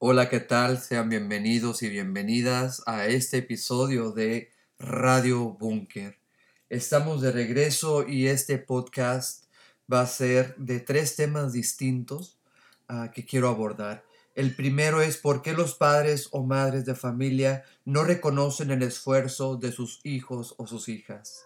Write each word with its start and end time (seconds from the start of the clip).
Hola, 0.00 0.28
¿qué 0.28 0.38
tal? 0.38 0.78
Sean 0.78 1.08
bienvenidos 1.08 1.82
y 1.82 1.88
bienvenidas 1.88 2.84
a 2.86 3.08
este 3.08 3.38
episodio 3.38 4.12
de 4.12 4.52
Radio 4.78 5.56
Bunker. 5.58 6.20
Estamos 6.68 7.20
de 7.20 7.32
regreso 7.32 8.06
y 8.06 8.28
este 8.28 8.58
podcast 8.58 9.46
va 9.92 10.02
a 10.02 10.06
ser 10.06 10.54
de 10.56 10.78
tres 10.78 11.16
temas 11.16 11.52
distintos 11.52 12.38
ah, 12.86 13.10
que 13.12 13.26
quiero 13.26 13.48
abordar. 13.48 14.04
El 14.36 14.54
primero 14.54 15.02
es 15.02 15.16
por 15.16 15.42
qué 15.42 15.52
los 15.52 15.74
padres 15.74 16.28
o 16.30 16.44
madres 16.44 16.84
de 16.84 16.94
familia 16.94 17.64
no 17.84 18.04
reconocen 18.04 18.70
el 18.70 18.84
esfuerzo 18.84 19.56
de 19.56 19.72
sus 19.72 19.98
hijos 20.04 20.54
o 20.58 20.68
sus 20.68 20.88
hijas. 20.88 21.42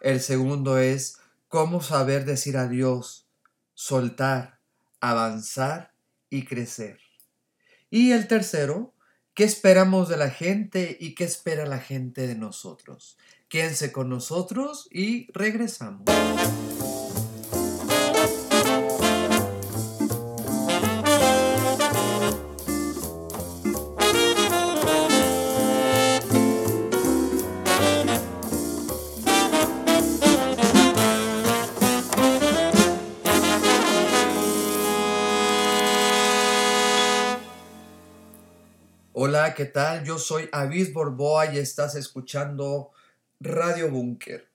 El 0.00 0.20
segundo 0.20 0.78
es 0.78 1.18
cómo 1.48 1.82
saber 1.82 2.24
decir 2.24 2.58
adiós, 2.58 3.26
soltar, 3.74 4.60
avanzar 5.00 5.94
y 6.30 6.44
crecer. 6.44 7.07
Y 7.90 8.12
el 8.12 8.28
tercero, 8.28 8.94
¿qué 9.34 9.44
esperamos 9.44 10.08
de 10.08 10.16
la 10.18 10.30
gente 10.30 10.96
y 11.00 11.14
qué 11.14 11.24
espera 11.24 11.64
la 11.64 11.78
gente 11.78 12.26
de 12.26 12.34
nosotros? 12.34 13.16
Quédense 13.48 13.92
con 13.92 14.10
nosotros 14.10 14.88
y 14.90 15.30
regresamos. 15.32 16.04
¿Qué 39.54 39.64
tal? 39.64 40.04
Yo 40.04 40.18
soy 40.18 40.48
Avis 40.52 40.92
Borboa 40.92 41.52
y 41.52 41.58
estás 41.58 41.94
escuchando 41.94 42.90
Radio 43.40 43.90
Bunker. 43.90 44.46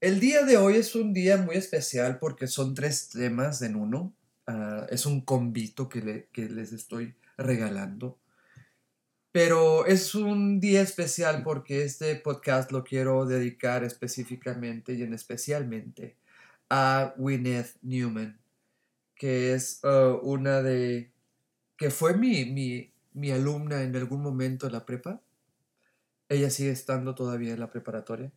El 0.00 0.18
día 0.18 0.44
de 0.44 0.56
hoy 0.56 0.76
es 0.76 0.94
un 0.94 1.12
día 1.12 1.36
muy 1.36 1.56
especial 1.56 2.18
porque 2.18 2.46
son 2.46 2.74
tres 2.74 3.10
temas 3.10 3.60
en 3.60 3.76
uno. 3.76 4.14
Ah, 4.46 4.86
es 4.88 5.04
un 5.04 5.20
convito 5.20 5.88
que, 5.88 6.28
que 6.32 6.48
les 6.48 6.72
estoy 6.72 7.14
regalando. 7.36 8.18
Pero 9.30 9.84
es 9.84 10.14
un 10.14 10.58
día 10.58 10.80
especial 10.80 11.42
porque 11.42 11.82
este 11.82 12.14
podcast 12.16 12.72
lo 12.72 12.82
quiero 12.82 13.26
dedicar 13.26 13.84
específicamente 13.84 14.94
y 14.94 15.02
en 15.02 15.12
especialmente 15.12 16.16
a 16.70 17.14
Gwyneth 17.18 17.76
Newman, 17.82 18.38
que 19.16 19.52
es 19.52 19.80
ah, 19.82 20.18
una 20.22 20.62
de... 20.62 21.10
que 21.76 21.90
fue 21.90 22.16
mi, 22.16 22.46
mi, 22.46 22.93
mi 23.14 23.30
alumna 23.30 23.82
en 23.82 23.96
algún 23.96 24.22
momento 24.22 24.66
en 24.66 24.72
la 24.72 24.84
prepa. 24.84 25.20
Ella 26.28 26.50
sigue 26.50 26.70
estando 26.70 27.14
todavía 27.14 27.54
en 27.54 27.60
la 27.60 27.70
preparatoria. 27.70 28.30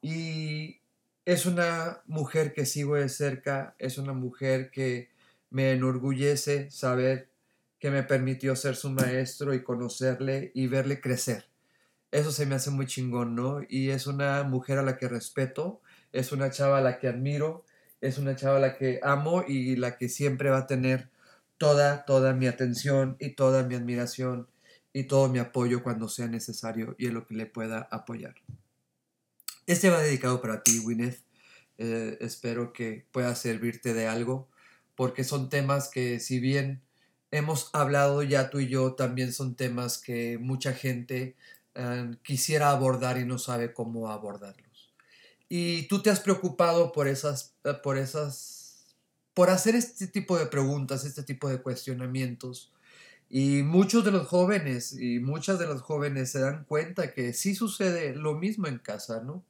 Y 0.00 0.80
es 1.24 1.46
una 1.46 2.02
mujer 2.06 2.52
que 2.52 2.66
sigo 2.66 2.96
de 2.96 3.08
cerca, 3.08 3.74
es 3.78 3.98
una 3.98 4.12
mujer 4.12 4.70
que 4.70 5.10
me 5.50 5.72
enorgullece 5.72 6.70
saber 6.70 7.28
que 7.78 7.90
me 7.90 8.02
permitió 8.02 8.54
ser 8.56 8.76
su 8.76 8.90
maestro 8.90 9.54
y 9.54 9.62
conocerle 9.62 10.52
y 10.54 10.66
verle 10.66 11.00
crecer. 11.00 11.46
Eso 12.10 12.30
se 12.30 12.46
me 12.46 12.54
hace 12.54 12.70
muy 12.70 12.86
chingón, 12.86 13.34
¿no? 13.34 13.60
Y 13.68 13.90
es 13.90 14.06
una 14.06 14.42
mujer 14.42 14.78
a 14.78 14.82
la 14.82 14.98
que 14.98 15.08
respeto, 15.08 15.80
es 16.12 16.30
una 16.32 16.50
chava 16.50 16.78
a 16.78 16.82
la 16.82 16.98
que 16.98 17.08
admiro, 17.08 17.64
es 18.00 18.18
una 18.18 18.36
chava 18.36 18.56
a 18.56 18.60
la 18.60 18.76
que 18.76 19.00
amo 19.02 19.44
y 19.46 19.76
la 19.76 19.96
que 19.96 20.08
siempre 20.08 20.50
va 20.50 20.58
a 20.58 20.66
tener 20.66 21.11
toda, 21.62 22.04
toda 22.04 22.32
mi 22.32 22.48
atención 22.48 23.16
y 23.20 23.36
toda 23.36 23.62
mi 23.62 23.76
admiración 23.76 24.48
y 24.92 25.04
todo 25.04 25.28
mi 25.28 25.38
apoyo 25.38 25.84
cuando 25.84 26.08
sea 26.08 26.26
necesario 26.26 26.96
y 26.98 27.06
en 27.06 27.14
lo 27.14 27.24
que 27.24 27.36
le 27.36 27.46
pueda 27.46 27.86
apoyar. 27.92 28.34
Este 29.68 29.88
va 29.88 30.02
dedicado 30.02 30.42
para 30.42 30.64
ti, 30.64 30.80
Gwyneth. 30.80 31.22
Eh, 31.78 32.18
espero 32.20 32.72
que 32.72 33.06
pueda 33.12 33.36
servirte 33.36 33.94
de 33.94 34.08
algo, 34.08 34.48
porque 34.96 35.22
son 35.22 35.50
temas 35.50 35.88
que 35.88 36.18
si 36.18 36.40
bien 36.40 36.82
hemos 37.30 37.70
hablado 37.74 38.24
ya 38.24 38.50
tú 38.50 38.58
y 38.58 38.66
yo, 38.66 38.94
también 38.94 39.32
son 39.32 39.54
temas 39.54 39.98
que 39.98 40.38
mucha 40.38 40.72
gente 40.72 41.36
eh, 41.76 42.10
quisiera 42.24 42.70
abordar 42.70 43.18
y 43.18 43.24
no 43.24 43.38
sabe 43.38 43.72
cómo 43.72 44.10
abordarlos. 44.10 44.92
Y 45.48 45.86
tú 45.86 46.02
te 46.02 46.10
has 46.10 46.18
preocupado 46.18 46.90
por 46.90 47.06
esas, 47.06 47.54
eh, 47.62 47.74
por 47.84 47.98
esas 47.98 48.61
por 49.34 49.50
hacer 49.50 49.74
este 49.74 50.06
tipo 50.06 50.38
de 50.38 50.46
preguntas, 50.46 51.04
este 51.04 51.22
tipo 51.22 51.48
de 51.48 51.62
cuestionamientos. 51.62 52.72
Y 53.28 53.62
muchos 53.62 54.04
de 54.04 54.10
los 54.10 54.26
jóvenes 54.26 54.92
y 54.92 55.18
muchas 55.18 55.58
de 55.58 55.66
las 55.66 55.80
jóvenes 55.80 56.30
se 56.30 56.40
dan 56.40 56.64
cuenta 56.64 57.12
que 57.12 57.32
sí 57.32 57.54
sucede 57.54 58.14
lo 58.14 58.34
mismo 58.34 58.66
en 58.66 58.78
casa, 58.78 59.22
¿no? 59.22 59.42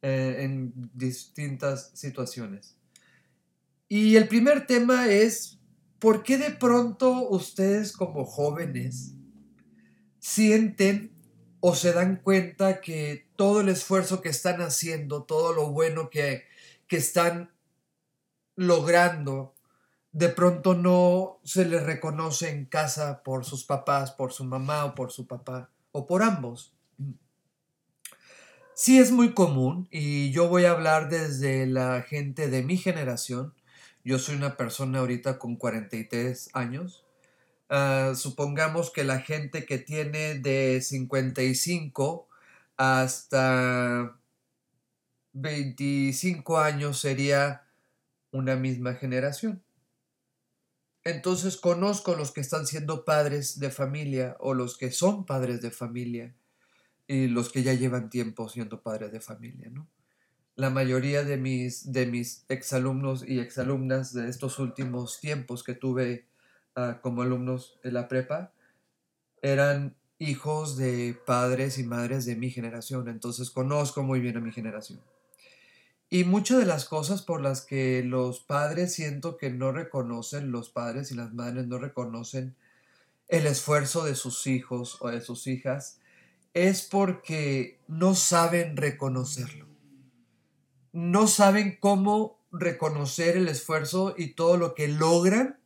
Eh, 0.00 0.36
en 0.40 0.72
distintas 0.94 1.90
situaciones. 1.92 2.76
Y 3.88 4.16
el 4.16 4.28
primer 4.28 4.66
tema 4.66 5.08
es, 5.08 5.58
¿por 5.98 6.22
qué 6.22 6.38
de 6.38 6.50
pronto 6.50 7.28
ustedes 7.28 7.92
como 7.92 8.24
jóvenes 8.24 9.14
sienten 10.18 11.10
o 11.60 11.74
se 11.74 11.92
dan 11.92 12.16
cuenta 12.16 12.80
que 12.80 13.26
todo 13.36 13.60
el 13.60 13.68
esfuerzo 13.68 14.20
que 14.20 14.28
están 14.28 14.60
haciendo, 14.60 15.24
todo 15.24 15.52
lo 15.52 15.70
bueno 15.70 16.10
que, 16.10 16.44
que 16.86 16.96
están 16.98 17.50
logrando, 18.58 19.54
de 20.10 20.28
pronto 20.28 20.74
no 20.74 21.38
se 21.44 21.64
le 21.64 21.78
reconoce 21.78 22.50
en 22.50 22.64
casa 22.64 23.22
por 23.22 23.44
sus 23.44 23.64
papás, 23.64 24.10
por 24.10 24.32
su 24.32 24.44
mamá 24.44 24.84
o 24.84 24.94
por 24.96 25.12
su 25.12 25.28
papá, 25.28 25.70
o 25.92 26.06
por 26.06 26.24
ambos. 26.24 26.74
Sí 28.74 28.98
es 28.98 29.12
muy 29.12 29.32
común 29.32 29.86
y 29.92 30.32
yo 30.32 30.48
voy 30.48 30.64
a 30.64 30.72
hablar 30.72 31.08
desde 31.08 31.66
la 31.66 32.02
gente 32.02 32.48
de 32.48 32.64
mi 32.64 32.76
generación. 32.76 33.54
Yo 34.02 34.18
soy 34.18 34.34
una 34.34 34.56
persona 34.56 34.98
ahorita 34.98 35.38
con 35.38 35.54
43 35.54 36.50
años. 36.52 37.04
Ah, 37.68 38.14
supongamos 38.16 38.90
que 38.90 39.04
la 39.04 39.20
gente 39.20 39.66
que 39.66 39.78
tiene 39.78 40.34
de 40.34 40.80
55 40.82 42.26
hasta 42.76 44.18
25 45.32 46.58
años 46.58 46.98
sería 46.98 47.67
una 48.32 48.56
misma 48.56 48.94
generación. 48.94 49.62
Entonces 51.04 51.56
conozco 51.56 52.14
los 52.14 52.32
que 52.32 52.40
están 52.40 52.66
siendo 52.66 53.04
padres 53.04 53.58
de 53.58 53.70
familia 53.70 54.36
o 54.40 54.54
los 54.54 54.76
que 54.76 54.90
son 54.90 55.24
padres 55.24 55.62
de 55.62 55.70
familia 55.70 56.34
y 57.06 57.28
los 57.28 57.50
que 57.50 57.62
ya 57.62 57.72
llevan 57.72 58.10
tiempo 58.10 58.48
siendo 58.48 58.82
padres 58.82 59.12
de 59.12 59.20
familia, 59.20 59.70
¿no? 59.70 59.88
La 60.56 60.70
mayoría 60.70 61.24
de 61.24 61.36
mis, 61.36 61.92
de 61.92 62.06
mis 62.06 62.44
exalumnos 62.48 63.24
y 63.26 63.38
exalumnas 63.38 64.12
de 64.12 64.28
estos 64.28 64.58
últimos 64.58 65.20
tiempos 65.20 65.62
que 65.62 65.74
tuve 65.74 66.26
ah, 66.74 66.98
como 67.00 67.22
alumnos 67.22 67.78
en 67.84 67.94
la 67.94 68.08
prepa 68.08 68.52
eran 69.40 69.96
hijos 70.18 70.76
de 70.76 71.16
padres 71.26 71.78
y 71.78 71.84
madres 71.84 72.26
de 72.26 72.34
mi 72.34 72.50
generación, 72.50 73.08
entonces 73.08 73.50
conozco 73.50 74.02
muy 74.02 74.20
bien 74.20 74.36
a 74.36 74.40
mi 74.40 74.52
generación. 74.52 75.00
Y 76.10 76.24
muchas 76.24 76.58
de 76.58 76.64
las 76.64 76.86
cosas 76.86 77.22
por 77.22 77.42
las 77.42 77.60
que 77.60 78.02
los 78.02 78.40
padres 78.40 78.94
siento 78.94 79.36
que 79.36 79.50
no 79.50 79.72
reconocen, 79.72 80.50
los 80.50 80.70
padres 80.70 81.12
y 81.12 81.14
las 81.14 81.34
madres 81.34 81.66
no 81.66 81.78
reconocen 81.78 82.56
el 83.28 83.46
esfuerzo 83.46 84.04
de 84.04 84.14
sus 84.14 84.46
hijos 84.46 84.96
o 85.00 85.08
de 85.08 85.20
sus 85.20 85.46
hijas, 85.46 86.00
es 86.54 86.82
porque 86.82 87.78
no 87.88 88.14
saben 88.14 88.76
reconocerlo. 88.78 89.66
No 90.92 91.26
saben 91.26 91.76
cómo 91.78 92.40
reconocer 92.50 93.36
el 93.36 93.48
esfuerzo 93.48 94.14
y 94.16 94.28
todo 94.28 94.56
lo 94.56 94.74
que 94.74 94.88
logran, 94.88 95.60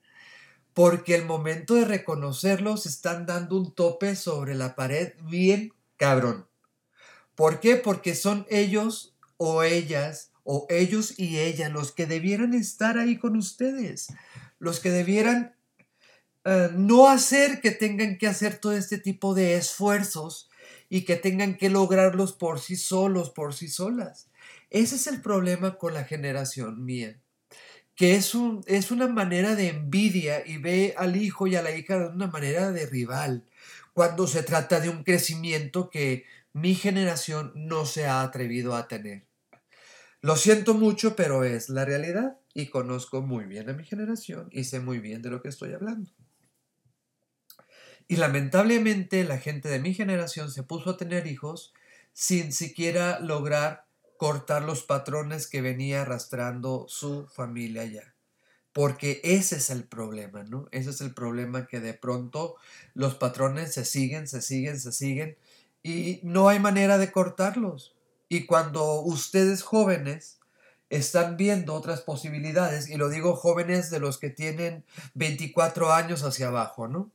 porque 0.75 1.14
el 1.14 1.25
momento 1.25 1.75
de 1.75 1.84
reconocerlo 1.84 2.76
se 2.76 2.88
están 2.88 3.26
dando 3.26 3.56
un 3.56 3.72
tope 3.72 4.17
sobre 4.17 4.56
la 4.56 4.75
pared 4.75 5.12
bien 5.22 5.72
cabrón. 5.96 6.49
¿Por 7.37 7.61
qué? 7.61 7.76
Porque 7.76 8.17
son 8.17 8.44
ellos 8.50 9.14
o 9.37 9.62
ellas 9.62 10.31
o 10.44 10.67
ellos 10.71 11.19
y 11.19 11.39
ella 11.39 11.69
los 11.69 11.93
que 11.93 12.06
debieran 12.06 12.55
estar 12.55 12.99
ahí 12.99 13.19
con 13.19 13.37
ustedes, 13.37 14.09
los 14.59 14.81
que 14.81 14.91
debieran 14.91 15.55
eh, 16.44 16.71
no 16.75 17.09
hacer 17.09 17.61
que 17.61 17.71
tengan 17.71 18.19
que 18.19 18.27
hacer 18.27 18.59
todo 18.59 18.73
este 18.73 18.99
tipo 18.99 19.35
de 19.35 19.55
esfuerzos 19.55 20.50
y 20.89 21.03
que 21.03 21.17
tengan 21.17 21.56
que 21.56 21.71
lograrlos 21.71 22.33
por 22.33 22.61
sí 22.61 22.77
solos, 22.77 23.31
por 23.31 23.55
sí 23.55 23.69
solas. 23.69 24.29
Ese 24.71 24.97
es 24.97 25.06
el 25.06 25.21
problema 25.21 25.79
con 25.79 25.94
la 25.94 26.05
generación 26.05 26.85
mía, 26.85 27.21
que 27.94 28.17
es, 28.17 28.35
un, 28.35 28.65
es 28.67 28.91
una 28.91 29.06
manera 29.06 29.55
de 29.55 29.69
envidia 29.69 30.47
y 30.47 30.59
ve 30.59 30.94
al 30.97 31.17
hijo 31.17 31.47
y 31.47 31.56
a 31.56 31.62
la 31.62 31.71
hija 31.77 31.99
de 31.99 32.09
una 32.09 32.27
manera 32.27 32.73
de 32.73 32.87
rival, 32.87 33.44
cuando 33.93 34.27
se 34.27 34.43
trata 34.43 34.81
de 34.81 34.89
un 34.89 35.05
crecimiento 35.05 35.91
que 35.91 36.25
mi 36.53 36.75
generación 36.75 37.53
no 37.55 37.87
se 37.87 38.06
ha 38.06 38.23
atrevido 38.23 38.75
a 38.75 38.89
tener. 38.89 39.25
Lo 40.22 40.36
siento 40.36 40.74
mucho, 40.74 41.16
pero 41.16 41.42
es 41.42 41.69
la 41.69 41.84
realidad 41.84 42.38
y 42.54 42.69
conozco 42.69 43.22
muy 43.22 43.44
bien 43.44 43.69
a 43.69 43.72
mi 43.72 43.84
generación 43.84 44.48
y 44.52 44.64
sé 44.64 44.78
muy 44.78 45.00
bien 45.00 45.20
de 45.20 45.30
lo 45.30 45.42
que 45.42 45.48
estoy 45.48 45.72
hablando. 45.72 46.12
Y 48.06 48.16
lamentablemente 48.16 49.24
la 49.24 49.38
gente 49.38 49.69
de 49.69 49.80
mi 49.80 49.94
generación 49.94 50.52
se 50.52 50.62
puso 50.62 50.90
a 50.90 50.96
tener 50.96 51.26
hijos 51.26 51.74
sin 52.12 52.52
siquiera 52.52 53.19
lograr 53.19 53.86
cortar 54.16 54.62
los 54.62 54.84
patrones 54.84 55.48
que 55.48 55.60
venía 55.60 56.02
arrastrando 56.02 56.86
su 56.88 57.26
familia 57.26 57.84
ya. 57.84 58.14
Porque 58.72 59.20
ese 59.24 59.56
es 59.56 59.70
el 59.70 59.84
problema, 59.84 60.44
¿no? 60.44 60.69
Ese 60.70 60.90
es 60.90 61.00
el 61.00 61.14
problema 61.14 61.66
que 61.66 61.80
de 61.80 61.94
pronto 61.94 62.56
los 62.94 63.16
patrones 63.16 63.74
se 63.74 63.84
siguen, 63.84 64.28
se 64.28 64.40
siguen, 64.40 64.78
se 64.78 64.92
siguen 64.92 65.36
y 65.82 66.20
no 66.22 66.48
hay 66.48 66.60
manera 66.60 66.98
de 66.98 67.10
cortarlos. 67.10 67.94
Y 68.32 68.46
cuando 68.46 69.02
ustedes 69.02 69.62
jóvenes 69.62 70.40
están 70.88 71.37
viendo 71.37 71.75
otras 71.75 72.00
posibilidades, 72.00 72.88
y 72.88 72.96
lo 72.96 73.11
digo 73.11 73.37
jóvenes 73.37 73.90
de 73.90 74.00
los 74.00 74.17
que 74.17 74.31
tienen 74.31 74.87
24 75.12 75.93
años 75.93 76.23
hacia 76.23 76.49
abajo, 76.49 76.88
¿no? 76.88 77.12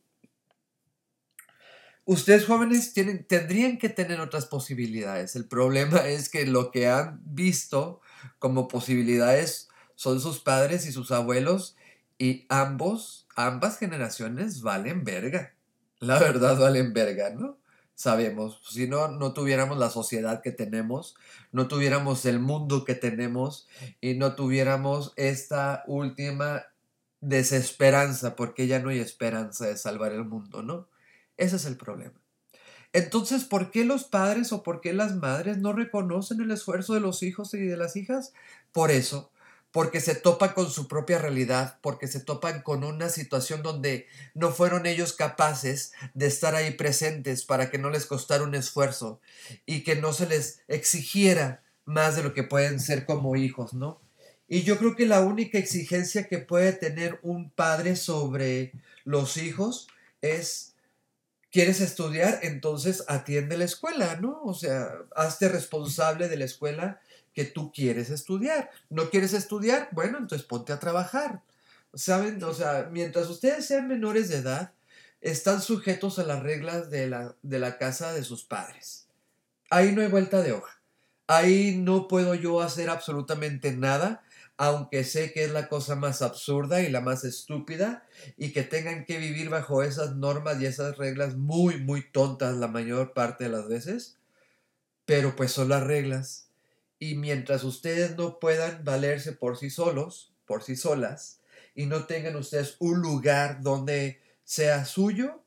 Ustedes 2.06 2.46
jóvenes 2.46 2.94
tienen, 2.94 3.26
tendrían 3.26 3.80
que 3.80 3.90
tener 3.90 4.20
otras 4.20 4.46
posibilidades. 4.46 5.36
El 5.36 5.48
problema 5.48 5.98
es 6.08 6.30
que 6.30 6.46
lo 6.46 6.70
que 6.70 6.88
han 6.88 7.20
visto 7.26 8.00
como 8.38 8.68
posibilidades 8.68 9.70
son 9.96 10.22
sus 10.22 10.40
padres 10.40 10.86
y 10.86 10.92
sus 10.92 11.10
abuelos 11.10 11.76
y 12.20 12.46
ambos, 12.48 13.26
ambas 13.36 13.80
generaciones 13.80 14.62
valen 14.62 15.04
verga. 15.04 15.56
La 16.00 16.20
verdad 16.20 16.60
valen 16.60 16.94
verga, 16.94 17.32
¿no? 17.32 17.58
Sabemos, 17.98 18.62
si 18.70 18.88
no, 18.88 19.08
no 19.08 19.34
tuviéramos 19.34 19.80
la 19.80 19.90
sociedad 19.90 20.44
que 20.44 20.52
tenemos, 20.52 21.16
no 21.52 21.68
tuviéramos 21.68 22.28
el 22.28 22.38
mundo 22.38 22.86
que 22.86 22.94
tenemos 22.94 23.68
y 24.02 24.14
no 24.14 24.36
tuviéramos 24.36 25.14
esta 25.16 25.84
última 25.88 26.68
desesperanza, 27.22 28.36
porque 28.36 28.68
ya 28.68 28.78
no 28.78 28.90
hay 28.90 29.00
esperanza 29.00 29.66
de 29.66 29.78
salvar 29.78 30.12
el 30.12 30.26
mundo, 30.26 30.62
¿no? 30.62 30.88
Ese 31.38 31.56
es 31.56 31.66
el 31.66 31.76
problema. 31.76 32.22
Entonces, 32.94 33.46
¿por 33.46 33.72
qué 33.72 33.84
los 33.84 34.04
padres 34.04 34.54
o 34.54 34.62
por 34.62 34.80
qué 34.80 34.94
las 34.94 35.16
madres 35.16 35.58
no 35.58 35.74
reconocen 35.74 36.40
el 36.40 36.52
esfuerzo 36.52 36.94
de 36.94 37.00
los 37.00 37.24
hijos 37.24 37.56
y 37.56 37.66
de 37.66 37.78
las 37.78 37.96
hijas? 37.96 38.32
Por 38.74 38.92
eso, 38.92 39.32
porque 39.72 40.02
se 40.02 40.16
topan 40.16 40.54
con 40.54 40.72
su 40.72 40.88
propia 40.88 41.20
realidad, 41.20 41.78
porque 41.82 42.08
se 42.08 42.20
topan 42.20 42.62
con 42.62 42.84
una 42.84 43.10
situación 43.10 43.62
donde 43.62 44.08
no 44.34 44.52
fueron 44.52 44.86
ellos 44.86 45.14
capaces 45.14 45.94
de 46.14 46.28
estar 46.28 46.56
ahí 46.56 46.72
presentes 46.72 47.44
para 47.46 47.70
que 47.70 47.78
no 47.78 47.90
les 47.90 48.06
costara 48.06 48.44
un 48.44 48.56
esfuerzo 48.56 49.20
y 49.66 49.84
que 49.84 49.96
no 49.96 50.14
se 50.14 50.28
les 50.28 50.62
exigiera 50.68 51.64
más 51.86 52.16
de 52.16 52.24
lo 52.24 52.34
que 52.34 52.44
pueden 52.44 52.80
ser 52.80 53.06
como 53.06 53.36
hijos, 53.36 53.74
¿no? 53.74 54.02
Y 54.48 54.64
yo 54.64 54.78
creo 54.78 54.96
que 54.96 55.06
la 55.06 55.22
única 55.22 55.58
exigencia 55.58 56.28
que 56.28 56.38
puede 56.38 56.72
tener 56.72 57.20
un 57.22 57.50
padre 57.50 57.98
sobre 57.98 58.72
los 59.04 59.38
hijos 59.38 59.88
es 60.22 60.74
¿Quieres 61.50 61.80
estudiar? 61.80 62.40
Entonces 62.44 63.06
atiende 63.08 63.58
la 63.58 63.64
escuela, 63.64 64.18
¿no? 64.18 64.42
O 64.44 64.54
sea, 64.54 64.92
hazte 65.16 65.48
responsable 65.48 66.28
de 66.28 66.38
la 66.38 66.46
escuela 66.46 67.00
que 67.38 67.46
tú 67.46 67.72
quieres 67.72 68.10
estudiar. 68.10 68.72
¿No 68.90 69.12
quieres 69.12 69.34
estudiar? 69.34 69.90
Bueno, 69.92 70.18
entonces 70.18 70.48
ponte 70.48 70.74
a 70.74 70.80
trabajar. 70.80 71.44
¿Saben? 71.94 72.44
O 72.44 72.52
sea, 72.52 72.90
mientras 72.92 73.30
ustedes 73.30 73.68
sean 73.68 73.88
menores 73.88 74.30
de 74.30 74.38
edad, 74.38 74.74
están 75.22 75.62
sujetos 75.62 76.18
a 76.18 76.24
las 76.24 76.42
reglas 76.42 76.90
de 76.90 77.06
la, 77.06 77.36
de 77.44 77.60
la 77.60 77.78
casa 77.78 78.12
de 78.12 78.24
sus 78.24 78.44
padres. 78.44 79.06
Ahí 79.70 79.92
no 79.92 80.02
hay 80.02 80.08
vuelta 80.08 80.42
de 80.42 80.54
hoja. 80.54 80.82
Ahí 81.28 81.78
no 81.78 82.08
puedo 82.08 82.34
yo 82.34 82.60
hacer 82.60 82.90
absolutamente 82.90 83.72
nada 83.72 84.24
aunque 84.60 85.04
sé 85.04 85.32
que 85.34 85.44
es 85.44 85.52
la 85.52 85.68
cosa 85.68 85.96
más 85.96 86.24
absurda 86.24 86.82
y 86.82 86.90
la 86.90 87.02
más 87.02 87.24
estúpida, 87.24 88.08
y 88.38 88.54
que 88.54 88.64
tengan 88.64 89.06
que 89.06 89.20
vivir 89.20 89.50
bajo 89.52 89.84
esas 89.84 90.16
normas 90.16 90.60
y 90.60 90.66
esas 90.66 90.98
reglas 90.98 91.36
muy, 91.36 91.80
muy 91.80 92.10
tontas 92.12 92.58
la 92.58 92.68
mayor 92.68 93.14
parte 93.14 93.44
de 93.44 93.52
las 93.52 93.68
veces, 93.68 94.18
pero 95.06 95.36
pues 95.36 95.52
son 95.52 95.70
las 95.70 95.84
reglas. 95.84 96.47
Y 97.00 97.16
mientras 97.16 97.64
ustedes 97.64 98.18
no 98.18 98.40
puedan 98.40 98.84
valerse 98.84 99.32
por 99.34 99.58
sí 99.58 99.70
solos, 99.70 100.34
por 100.46 100.64
sí 100.64 100.76
solas, 100.76 101.42
y 101.76 101.86
no 101.86 102.06
tengan 102.06 102.36
ustedes 102.36 102.76
un 102.80 103.02
lugar 103.02 103.62
donde 103.62 104.20
sea 104.44 104.86
suyo, 104.86 105.44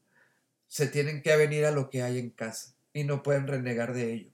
se 0.69 0.87
tienen 0.87 1.23
que 1.23 1.37
venir 1.37 1.64
a 1.64 1.73
lo 1.73 1.91
que 1.91 2.02
hay 2.02 2.19
en 2.19 2.31
casa 2.31 2.75
y 2.93 3.05
no 3.05 3.23
pueden 3.23 3.49
renegar 3.49 3.93
de 3.93 4.12
ello. 4.12 4.31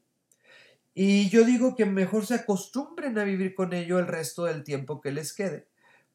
Y 0.95 1.29
yo 1.29 1.45
digo 1.45 1.77
que 1.77 1.87
mejor 1.87 2.27
se 2.27 2.35
acostumbren 2.35 3.19
a 3.19 3.25
vivir 3.25 3.55
con 3.55 3.73
ello 3.73 3.99
el 3.99 4.07
resto 4.07 4.45
del 4.45 4.65
tiempo 4.65 5.01
que 5.01 5.12
les 5.12 5.33
quede. 5.33 5.67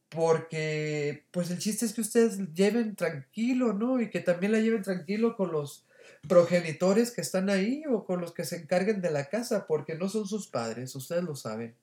Porque, 0.10 1.24
pues 1.32 1.50
el 1.52 1.60
chiste 1.60 1.86
es 1.86 1.94
que 1.94 2.02
ustedes 2.02 2.40
lleven 2.54 2.96
tranquilo, 2.96 3.74
¿no? 3.74 4.02
Y 4.02 4.10
que 4.10 4.20
también 4.20 4.52
la 4.52 4.60
lleven 4.60 4.82
tranquilo 4.84 5.36
con 5.38 5.52
los 5.52 5.86
progenitores 6.28 7.12
que 7.12 7.22
están 7.22 7.50
ahí 7.50 7.84
o 7.90 8.06
con 8.06 8.22
los 8.22 8.34
que 8.34 8.46
se 8.46 8.58
encarguen 8.58 9.02
de 9.02 9.12
la 9.12 9.30
casa, 9.30 9.68
porque 9.68 9.96
no 9.96 10.10
son 10.10 10.28
sus 10.28 10.48
padres, 10.48 10.96
ustedes 10.96 11.24
lo 11.24 11.36
saben. 11.36 11.76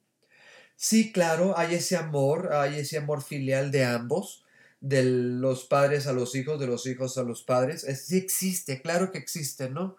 Sí, 0.77 1.13
claro, 1.13 1.59
hay 1.59 1.75
ese 1.75 1.97
amor, 1.97 2.53
hay 2.53 2.79
ese 2.79 2.99
amor 2.99 3.23
filial 3.23 3.71
de 3.71 3.85
ambos, 3.85 4.45
de 4.81 5.03
los 5.05 5.65
padres 5.65 6.07
a 6.07 6.13
los 6.13 6.35
hijos, 6.37 6.61
de 6.61 6.69
los 6.69 6.87
hijos 6.87 7.19
a 7.19 7.25
los 7.25 7.43
padres. 7.43 7.83
Sí 7.83 8.17
existe, 8.17 8.81
claro 8.81 9.11
que 9.11 9.19
existe, 9.19 9.69
¿no? 9.69 9.97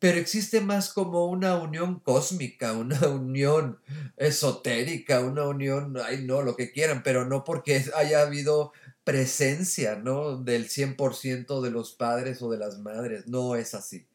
pero 0.00 0.18
existe 0.18 0.62
más 0.62 0.92
como 0.92 1.26
una 1.26 1.56
unión 1.56 2.00
cósmica, 2.00 2.72
una 2.76 3.06
unión 3.06 3.78
esotérica, 4.16 5.20
una 5.20 5.46
unión, 5.46 5.96
ay 6.04 6.24
no, 6.24 6.42
lo 6.42 6.56
que 6.56 6.72
quieran, 6.72 7.02
pero 7.04 7.24
no 7.26 7.44
porque 7.44 7.84
haya 7.94 8.22
habido 8.22 8.72
presencia, 9.10 9.96
¿no? 9.96 10.36
Del 10.36 10.68
100% 10.68 11.60
de 11.62 11.70
los 11.72 11.92
padres 11.92 12.40
o 12.42 12.50
de 12.50 12.58
las 12.58 12.78
madres, 12.78 13.26
no 13.26 13.56
es 13.56 13.74
así. 13.74 14.06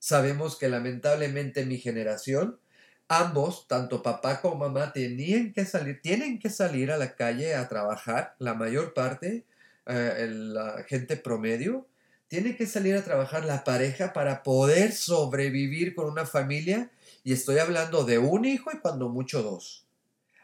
Sabemos 0.00 0.58
que 0.58 0.68
lamentablemente 0.68 1.64
mi 1.64 1.78
generación, 1.78 2.58
ambos, 3.06 3.68
tanto 3.68 4.02
papá 4.02 4.40
como 4.40 4.56
mamá, 4.56 4.92
tenían 4.92 5.52
que 5.52 5.64
salir, 5.64 6.02
tienen 6.02 6.40
que 6.40 6.50
salir 6.50 6.90
a 6.90 6.96
la 6.96 7.14
calle 7.14 7.54
a 7.54 7.68
trabajar, 7.68 8.34
la 8.40 8.54
mayor 8.54 8.94
parte, 8.94 9.46
eh, 9.86 10.28
la 10.28 10.82
gente 10.88 11.16
promedio, 11.16 11.86
tiene 12.26 12.56
que 12.56 12.66
salir 12.66 12.96
a 12.96 13.04
trabajar 13.04 13.44
la 13.44 13.62
pareja 13.62 14.12
para 14.12 14.42
poder 14.42 14.90
sobrevivir 14.90 15.94
con 15.94 16.06
una 16.06 16.26
familia. 16.26 16.90
Y 17.22 17.32
estoy 17.32 17.58
hablando 17.58 18.04
de 18.04 18.18
un 18.18 18.44
hijo 18.44 18.72
y 18.72 18.80
cuando 18.80 19.08
mucho 19.08 19.40
dos. 19.40 19.86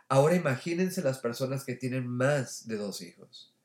Ahora 0.09 0.37
imagínense 0.37 1.03
las 1.03 1.19
personas 1.19 1.65
que 1.65 1.75
tienen 1.75 2.07
más 2.07 2.69
de 2.69 2.77
dos 2.77 3.03
hijos. 3.03 3.58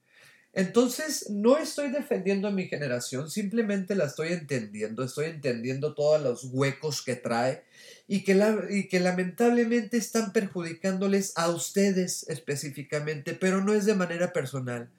Entonces, 0.56 1.32
no 1.32 1.58
estoy 1.58 1.90
defendiendo 1.90 2.48
a 2.48 2.52
mi 2.52 2.68
generación, 2.68 3.32
simplemente 3.32 3.96
la 3.96 4.06
estoy 4.06 4.34
entendiendo, 4.34 5.04
estoy 5.04 5.26
entendiendo 5.26 5.96
todos 5.96 6.22
los 6.22 6.44
huecos 6.44 7.02
que 7.02 7.16
trae 7.16 7.64
y 8.08 8.24
que, 8.24 9.00
lamentablemente 9.00 9.98
están 9.98 10.32
perjudicándoles 10.32 11.34
a 11.38 11.50
ustedes 11.50 12.30
específicamente, 12.30 13.34
pero 13.34 13.64
no 13.64 13.74
es 13.74 13.86
de 13.86 13.96
manera 13.96 14.32
personal. 14.32 14.90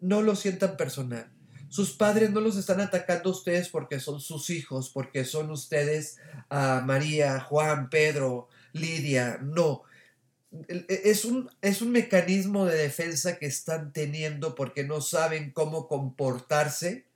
No 0.00 0.22
lo 0.22 0.36
sientan 0.36 0.76
personal. 0.76 1.28
Sus 1.68 1.92
padres 1.92 2.30
no 2.30 2.40
los 2.40 2.56
están 2.56 2.80
atacando 2.80 3.30
a 3.30 3.32
ustedes 3.32 3.68
porque 3.68 3.98
son 3.98 4.20
sus 4.20 4.48
hijos, 4.50 4.90
porque 4.90 5.24
son 5.24 5.50
ustedes 5.50 6.18
a 6.48 6.82
María, 6.86 7.40
Juan, 7.40 7.90
Pedro, 7.90 8.48
Lidia. 8.72 9.38
No. 9.42 9.82
E, 10.68 11.02
es 11.04 11.24
un, 11.24 11.50
es 11.62 11.82
un 11.82 11.92
mecanismo 11.92 12.66
de 12.66 12.76
defensa 12.76 13.38
que 13.38 13.46
están 13.46 13.92
teniendo 13.92 14.54
porque 14.54 14.84
no 14.84 15.00
saben 15.00 15.52
cómo 15.52 15.88
comportarse 15.88 17.06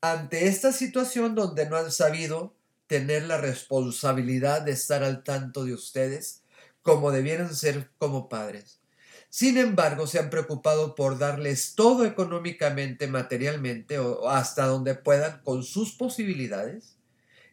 ante 0.00 0.46
esta 0.46 0.72
situación 0.72 1.34
donde 1.34 1.68
no 1.68 1.76
han 1.76 1.90
sabido 1.90 2.54
tener 2.86 3.24
la 3.24 3.38
responsabilidad 3.38 4.62
de 4.62 4.72
estar 4.72 5.02
al 5.02 5.24
tanto 5.24 5.64
de 5.64 5.74
ustedes 5.74 6.42
como 6.82 7.10
debieran 7.10 7.54
ser 7.54 7.90
como 7.98 8.28
padres. 8.28 8.80
Sin 9.28 9.58
embargo, 9.58 10.06
se 10.06 10.18
han 10.18 10.30
preocupado 10.30 10.94
por 10.94 11.18
darles 11.18 11.74
todo 11.74 12.06
económicamente, 12.06 13.08
materialmente 13.08 13.98
o 13.98 14.30
hasta 14.30 14.66
donde 14.66 14.94
puedan 14.94 15.42
con 15.42 15.64
sus 15.64 15.92
posibilidades. 15.92 16.96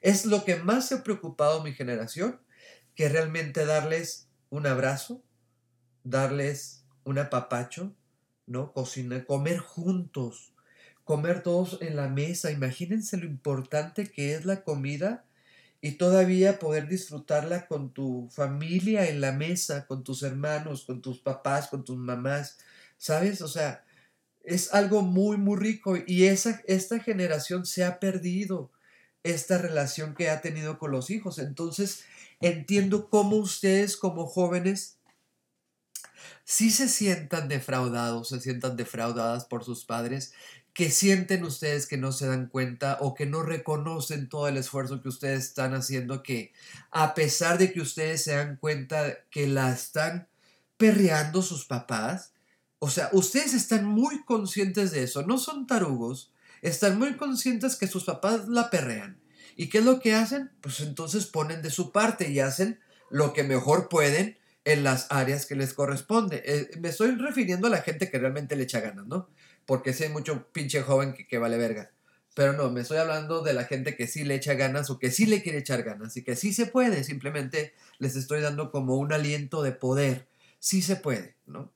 Es 0.02 0.26
lo 0.26 0.46
que 0.46 0.58
más 0.58 0.88
se 0.88 0.96
ha 0.96 1.04
preocupado 1.04 1.64
mi 1.64 1.74
generación, 1.74 2.40
que 2.96 3.10
realmente 3.10 3.66
darles 3.66 4.28
un 4.54 4.68
abrazo, 4.68 5.24
darles 6.04 6.86
un 7.06 7.18
apapacho, 7.18 7.96
¿no? 8.46 8.72
Cocinar, 8.72 9.26
comer 9.26 9.58
juntos, 9.58 10.54
comer 11.04 11.42
todos 11.42 11.80
en 11.82 11.96
la 11.96 12.08
mesa. 12.08 12.52
Imagínense 12.52 13.18
lo 13.18 13.26
importante 13.26 14.06
que 14.06 14.36
es 14.36 14.46
la 14.46 14.64
comida 14.64 15.26
y 15.82 15.94
todavía 15.94 16.60
poder 16.60 16.88
disfrutarla 16.88 17.66
con 17.66 17.96
tu 17.96 18.30
familia 18.32 19.10
en 19.10 19.22
la 19.22 19.32
mesa, 19.32 19.88
con 19.88 20.04
tus 20.04 20.22
hermanos, 20.22 20.84
con 20.86 21.02
tus 21.02 21.18
papás, 21.18 21.68
con 21.68 21.84
tus 21.84 21.98
mamás, 21.98 22.60
¿sabes? 23.00 23.42
O 23.42 23.48
sea, 23.48 23.84
es 24.44 24.72
algo 24.72 25.02
muy, 25.02 25.38
muy 25.38 25.58
rico 25.58 25.96
y 26.06 26.26
esa, 26.26 26.62
esta 26.68 27.00
generación 27.00 27.66
se 27.66 27.86
ha 27.86 28.00
perdido 28.00 28.70
esta 29.24 29.58
relación 29.58 30.14
que 30.14 30.30
ha 30.30 30.42
tenido 30.42 30.78
con 30.78 30.92
los 30.92 31.10
hijos. 31.10 31.40
Entonces, 31.40 32.04
entiendo 32.44 33.10
cómo 33.10 33.38
ustedes 33.38 33.98
como 33.98 34.26
jóvenes 34.28 34.98
si 36.46 36.72
se 36.72 36.90
sientan 36.90 37.48
defraudados, 37.48 38.30
se 38.30 38.42
sientan 38.42 38.76
defraudadas 38.76 39.46
por 39.46 39.64
sus 39.64 39.86
padres, 39.86 40.34
que 40.74 40.90
sienten 40.90 41.44
ustedes 41.44 41.88
que 41.88 41.98
no 41.98 42.12
se 42.12 42.28
dan 42.28 42.48
cuenta 42.48 42.98
o 43.00 43.14
que 43.14 43.26
no 43.26 43.44
reconocen 43.44 44.28
todo 44.28 44.48
el 44.48 44.58
esfuerzo 44.58 45.02
que 45.02 45.10
ustedes 45.10 45.46
están 45.46 45.74
haciendo, 45.74 46.24
que 46.24 46.52
a 46.92 47.14
pesar 47.14 47.58
de 47.58 47.72
que 47.72 47.82
ustedes 47.82 48.24
se 48.24 48.36
dan 48.36 48.58
cuenta 48.58 49.20
que 49.30 49.48
la 49.48 49.72
están 49.72 50.28
perreando 50.78 51.42
sus 51.42 51.66
papás, 51.66 52.34
o 52.80 52.90
sea, 52.90 53.10
ustedes 53.14 53.54
están 53.54 53.86
muy 53.86 54.24
conscientes 54.26 54.92
de 54.92 55.04
eso, 55.04 55.24
no 55.24 55.38
son 55.38 55.68
tarugos, 55.68 56.34
están 56.62 56.98
muy 56.98 57.16
conscientes 57.16 57.76
que 57.76 57.88
sus 57.88 58.04
papás 58.04 58.50
la 58.50 58.70
perrean. 58.70 59.23
¿Y 59.56 59.70
qué 59.70 59.80
es 59.80 59.86
lo 59.86 60.00
que 60.00 60.14
hacen? 60.14 60.52
Pues 60.62 60.80
entonces 60.82 61.26
ponen 61.26 61.62
de 61.62 61.70
su 61.70 61.92
parte 61.92 62.30
y 62.30 62.40
hacen 62.40 62.80
lo 63.10 63.34
que 63.34 63.44
mejor 63.44 63.90
pueden 63.90 64.38
en 64.66 64.84
las 64.84 65.08
áreas 65.10 65.46
que 65.46 65.56
les 65.56 65.74
corresponde. 65.74 66.42
Eh, 66.46 66.72
me 66.80 66.90
estoy 66.90 67.12
refiriendo 67.12 67.68
a 67.68 67.72
la 67.72 67.82
gente 67.82 68.10
que 68.10 68.20
realmente 68.20 68.56
le 68.56 68.64
echa 68.64 68.80
ganas, 68.80 69.06
¿no? 69.06 69.30
Porque 69.66 69.96
hay 70.00 70.10
mucho 70.10 70.48
pinche 70.52 70.82
joven 70.82 71.14
que, 71.14 71.28
que 71.28 71.38
vale 71.38 71.58
verga. 71.58 71.92
Pero 72.36 72.54
no, 72.54 72.72
me 72.72 72.82
estoy 72.82 72.98
hablando 72.98 73.42
de 73.42 73.54
la 73.54 73.66
gente 73.66 73.96
que 73.96 74.08
sí 74.08 74.24
le 74.24 74.36
echa 74.36 74.56
ganas 74.56 74.90
o 74.90 74.98
que 74.98 75.12
sí 75.12 75.26
le 75.26 75.44
quiere 75.44 75.60
echar 75.60 75.84
ganas 75.84 76.18
y 76.18 76.24
que 76.24 76.36
sí 76.36 76.54
se 76.54 76.66
puede. 76.66 77.04
Simplemente 77.04 77.74
les 78.00 78.16
estoy 78.16 78.42
dando 78.42 78.72
como 78.72 78.96
un 78.96 79.14
aliento 79.14 79.62
de 79.62 79.72
poder. 79.72 80.28
Sí 80.60 80.82
se 80.82 80.96
puede, 80.96 81.36
¿no? 81.46 81.72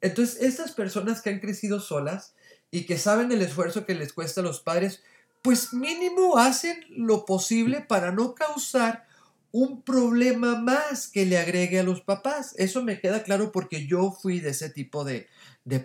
Entonces, 0.00 0.42
estas 0.42 0.72
personas 0.72 1.22
que 1.22 1.30
han 1.30 1.40
crecido 1.40 1.80
solas 1.80 2.34
y 2.70 2.84
que 2.84 2.98
saben 2.98 3.32
el 3.32 3.40
esfuerzo 3.40 3.86
que 3.86 3.94
les 3.94 4.12
cuesta 4.12 4.40
a 4.40 4.44
los 4.44 4.60
padres, 4.60 5.02
pues 5.46 5.72
mínimo 5.72 6.38
hacen 6.38 6.84
lo 6.90 7.24
posible 7.24 7.80
para 7.80 8.10
no 8.10 8.34
causar 8.34 9.06
un 9.52 9.80
problema 9.82 10.56
más 10.56 11.06
que 11.06 11.24
le 11.24 11.38
agregue 11.38 11.78
a 11.78 11.84
los 11.84 12.00
papás. 12.00 12.52
Eso 12.58 12.82
me 12.82 12.98
queda 13.00 13.22
claro 13.22 13.52
porque 13.52 13.86
yo 13.86 14.10
fui 14.10 14.40
de 14.40 14.50
ese 14.50 14.70
tipo 14.70 15.04
de, 15.04 15.28
de, 15.64 15.78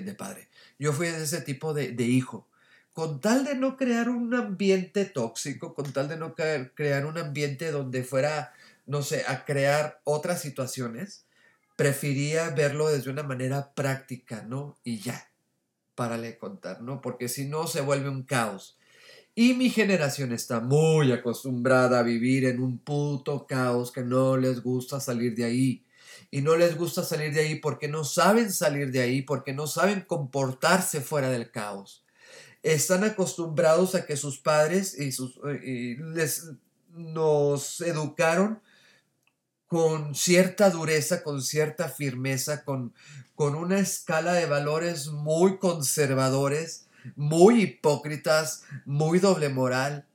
de, 0.00 0.14
padre. 0.14 0.50
Yo 0.78 0.92
fui 0.92 1.06
de 1.06 1.24
ese 1.24 1.40
tipo 1.40 1.72
de, 1.72 1.92
de, 1.92 2.04
hijo. 2.04 2.46
Con 2.92 3.22
tal 3.22 3.46
de 3.46 3.54
no 3.54 3.78
crear 3.78 4.10
un 4.10 4.34
ambiente 4.34 5.06
tóxico, 5.06 5.72
con 5.72 5.90
tal 5.94 6.08
de 6.08 6.18
no 6.18 6.34
crear 6.34 7.06
un 7.06 7.16
ambiente 7.16 7.70
donde 7.70 8.04
fuera, 8.04 8.52
no 8.84 9.00
sé, 9.00 9.24
a 9.26 9.46
crear 9.46 10.02
otras 10.04 10.42
situaciones, 10.42 11.24
prefería 11.76 12.50
verlo 12.50 12.88
desde 12.90 13.10
una 13.10 13.22
manera 13.22 13.72
práctica, 13.72 14.44
¿no? 14.46 14.76
Y 14.84 14.98
ya, 14.98 15.30
párale 15.94 16.36
contar, 16.36 16.82
¿no? 16.82 17.00
Porque 17.00 17.30
si 17.30 17.46
no 17.46 17.66
se 17.66 17.80
vuelve 17.80 18.10
un 18.10 18.24
caos. 18.24 18.76
Y 19.34 19.54
mi 19.54 19.70
generación 19.70 20.32
está 20.32 20.60
muy 20.60 21.10
acostumbrada 21.10 22.00
a 22.00 22.02
vivir 22.02 22.44
en 22.44 22.60
un 22.60 22.78
puto 22.78 23.46
caos 23.46 23.90
que 23.90 24.02
no 24.02 24.36
les 24.36 24.62
gusta 24.62 25.00
salir 25.00 25.34
de 25.34 25.44
ahí. 25.44 25.86
Y 26.30 26.42
no 26.42 26.56
les 26.56 26.76
gusta 26.76 27.02
salir 27.02 27.32
de 27.32 27.40
ahí 27.40 27.54
porque 27.54 27.88
no 27.88 28.04
saben 28.04 28.52
salir 28.52 28.90
de 28.90 29.00
ahí, 29.00 29.22
porque 29.22 29.54
no 29.54 29.66
saben 29.66 30.02
comportarse 30.02 31.00
fuera 31.00 31.30
del 31.30 31.50
caos. 31.50 32.04
Están 32.62 33.04
acostumbrados 33.04 33.94
a 33.94 34.04
que 34.04 34.16
sus 34.16 34.38
padres 34.38 34.98
y 34.98 35.12
sus, 35.12 35.38
les, 35.42 36.50
nos 36.90 37.80
educaron 37.80 38.60
con 39.66 40.14
cierta 40.14 40.68
dureza, 40.68 41.22
con 41.22 41.40
cierta 41.40 41.88
firmeza, 41.88 42.64
con, 42.64 42.92
con 43.34 43.54
una 43.54 43.78
escala 43.78 44.34
de 44.34 44.44
valores 44.44 45.08
muy 45.08 45.58
conservadores 45.58 46.81
muy 47.16 47.62
hipócritas, 47.62 48.64
muy 48.84 49.18
doble 49.18 49.48
moral, 49.48 50.06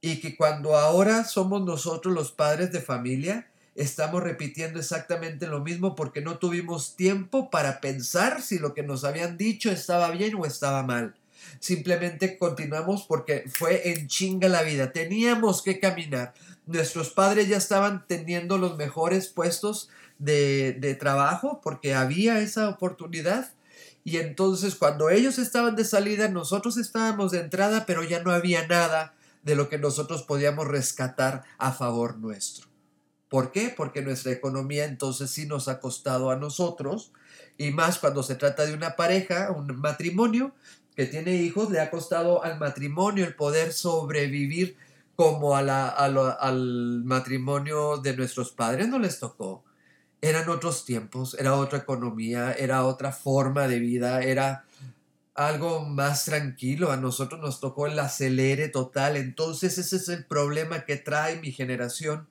y 0.00 0.20
que 0.20 0.36
cuando 0.36 0.76
ahora 0.76 1.24
somos 1.24 1.62
nosotros 1.62 2.12
los 2.12 2.32
padres 2.32 2.72
de 2.72 2.80
familia, 2.80 3.46
estamos 3.74 4.22
repitiendo 4.22 4.78
exactamente 4.78 5.46
lo 5.46 5.60
mismo 5.60 5.94
porque 5.94 6.20
no 6.20 6.38
tuvimos 6.38 6.96
tiempo 6.96 7.50
para 7.50 7.80
pensar 7.80 8.42
si 8.42 8.58
lo 8.58 8.74
que 8.74 8.82
nos 8.82 9.04
habían 9.04 9.36
dicho 9.38 9.70
estaba 9.70 10.10
bien 10.10 10.34
o 10.34 10.44
estaba 10.44 10.82
mal. 10.82 11.14
Simplemente 11.60 12.36
continuamos 12.38 13.04
porque 13.06 13.44
fue 13.52 13.92
en 13.92 14.08
chinga 14.08 14.48
la 14.48 14.62
vida. 14.62 14.92
Teníamos 14.92 15.62
que 15.62 15.78
caminar. 15.78 16.34
Nuestros 16.66 17.10
padres 17.10 17.48
ya 17.48 17.56
estaban 17.56 18.04
teniendo 18.06 18.58
los 18.58 18.76
mejores 18.76 19.28
puestos 19.28 19.88
de, 20.18 20.72
de 20.72 20.94
trabajo 20.94 21.60
porque 21.62 21.94
había 21.94 22.40
esa 22.40 22.68
oportunidad 22.68 23.52
y 24.04 24.16
entonces 24.16 24.74
cuando 24.74 25.10
ellos 25.10 25.38
estaban 25.38 25.76
de 25.76 25.84
salida, 25.84 26.28
nosotros 26.28 26.76
estábamos 26.76 27.30
de 27.32 27.40
entrada, 27.40 27.86
pero 27.86 28.02
ya 28.02 28.22
no 28.22 28.32
había 28.32 28.66
nada 28.66 29.14
de 29.42 29.54
lo 29.54 29.68
que 29.68 29.78
nosotros 29.78 30.22
podíamos 30.22 30.66
rescatar 30.66 31.44
a 31.58 31.72
favor 31.72 32.18
nuestro. 32.18 32.68
¿Por 33.28 33.50
qué? 33.50 33.72
Porque 33.74 34.02
nuestra 34.02 34.32
economía 34.32 34.84
entonces 34.84 35.30
sí 35.30 35.46
nos 35.46 35.68
ha 35.68 35.80
costado 35.80 36.30
a 36.30 36.36
nosotros, 36.36 37.12
y 37.56 37.70
más 37.70 37.98
cuando 37.98 38.22
se 38.22 38.34
trata 38.34 38.66
de 38.66 38.74
una 38.74 38.96
pareja, 38.96 39.50
un 39.50 39.78
matrimonio 39.80 40.52
que 40.96 41.06
tiene 41.06 41.36
hijos, 41.36 41.70
le 41.70 41.80
ha 41.80 41.90
costado 41.90 42.44
al 42.44 42.58
matrimonio 42.58 43.24
el 43.24 43.34
poder 43.34 43.72
sobrevivir 43.72 44.76
como 45.16 45.56
a 45.56 45.62
la, 45.62 45.88
al 45.88 47.04
matrimonio 47.04 47.98
de 47.98 48.16
nuestros 48.16 48.50
padres 48.50 48.88
no 48.88 48.98
les 48.98 49.18
tocó 49.18 49.62
eran 50.22 50.48
otros 50.48 50.84
tiempos, 50.84 51.36
era 51.38 51.56
otra 51.56 51.80
economía, 51.80 52.52
era 52.52 52.84
otra 52.84 53.10
forma 53.10 53.66
de 53.66 53.80
vida, 53.80 54.22
era 54.22 54.64
algo 55.34 55.80
más 55.80 56.24
tranquilo. 56.24 56.92
A 56.92 56.96
nosotros 56.96 57.40
nos 57.40 57.58
tocó 57.58 57.88
el 57.88 57.98
acelere 57.98 58.68
total. 58.68 59.16
Entonces 59.16 59.78
ese 59.78 59.96
es 59.96 60.08
el 60.08 60.24
problema 60.24 60.84
que 60.84 60.96
trae 60.96 61.40
mi 61.40 61.50
generación, 61.50 62.28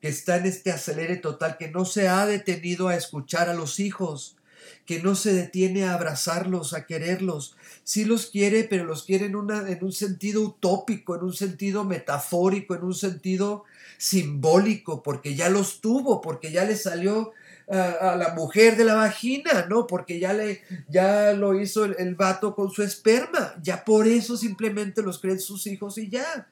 que 0.00 0.08
está 0.08 0.36
en 0.36 0.46
este 0.46 0.70
acelere 0.70 1.16
total, 1.16 1.58
que 1.58 1.68
no 1.68 1.84
se 1.84 2.08
ha 2.08 2.26
detenido 2.26 2.86
a 2.88 2.94
escuchar 2.94 3.48
a 3.48 3.54
los 3.54 3.80
hijos, 3.80 4.35
que 4.84 5.02
no 5.02 5.14
se 5.14 5.32
detiene 5.32 5.84
a 5.84 5.94
abrazarlos, 5.94 6.74
a 6.74 6.86
quererlos. 6.86 7.56
Sí 7.84 8.04
los 8.04 8.26
quiere, 8.26 8.64
pero 8.64 8.84
los 8.84 9.04
quiere 9.04 9.26
en, 9.26 9.36
una, 9.36 9.68
en 9.68 9.84
un 9.84 9.92
sentido 9.92 10.42
utópico, 10.42 11.16
en 11.16 11.22
un 11.22 11.32
sentido 11.32 11.84
metafórico, 11.84 12.74
en 12.74 12.84
un 12.84 12.94
sentido 12.94 13.64
simbólico, 13.98 15.02
porque 15.02 15.34
ya 15.34 15.48
los 15.48 15.80
tuvo, 15.80 16.20
porque 16.20 16.52
ya 16.52 16.64
le 16.64 16.76
salió 16.76 17.32
a, 17.68 18.16
la 18.16 18.34
mujer 18.34 18.76
de 18.76 18.84
la 18.84 18.94
vagina, 18.94 19.66
¿no? 19.68 19.86
Porque 19.86 20.20
ya, 20.20 20.32
le, 20.32 20.62
ya 20.88 21.32
lo 21.32 21.60
hizo 21.60 21.84
el, 21.84 21.96
el 21.98 22.14
vato 22.14 22.54
con 22.54 22.70
su 22.70 22.82
esperma, 22.82 23.54
ya 23.62 23.84
por 23.84 24.06
eso 24.06 24.36
simplemente 24.36 25.02
los 25.02 25.18
creen 25.18 25.40
sus 25.40 25.66
hijos 25.66 25.98
y 25.98 26.08
ya. 26.08 26.48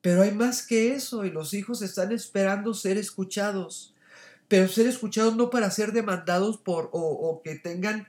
Pero 0.00 0.22
hay 0.22 0.32
más 0.32 0.66
que 0.66 0.94
eso 0.94 1.24
y 1.24 1.30
los 1.30 1.54
hijos 1.54 1.80
están 1.80 2.12
esperando 2.12 2.74
ser 2.74 2.98
escuchados, 2.98 3.93
pero 4.48 4.68
ser 4.68 4.86
escuchados 4.86 5.36
no 5.36 5.50
para 5.50 5.70
ser 5.70 5.92
demandados 5.92 6.58
por 6.58 6.90
o, 6.92 7.00
o 7.00 7.42
que 7.42 7.56
tengan 7.56 8.08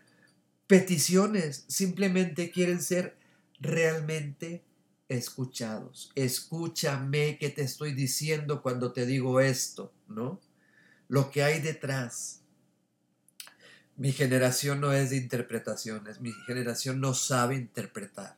peticiones, 0.67 1.65
simplemente 1.67 2.51
quieren 2.51 2.81
ser 2.81 3.17
realmente 3.59 4.63
escuchados. 5.09 6.11
Escúchame 6.15 7.37
que 7.37 7.49
te 7.49 7.61
estoy 7.61 7.93
diciendo 7.93 8.61
cuando 8.61 8.91
te 8.91 9.05
digo 9.05 9.39
esto, 9.39 9.93
¿no? 10.07 10.41
Lo 11.07 11.29
que 11.29 11.43
hay 11.43 11.61
detrás. 11.61 12.41
Mi 13.97 14.11
generación 14.11 14.81
no 14.81 14.91
es 14.91 15.11
de 15.11 15.17
interpretaciones, 15.17 16.19
mi 16.19 16.33
generación 16.47 16.99
no 16.99 17.13
sabe 17.13 17.55
interpretar. 17.55 18.37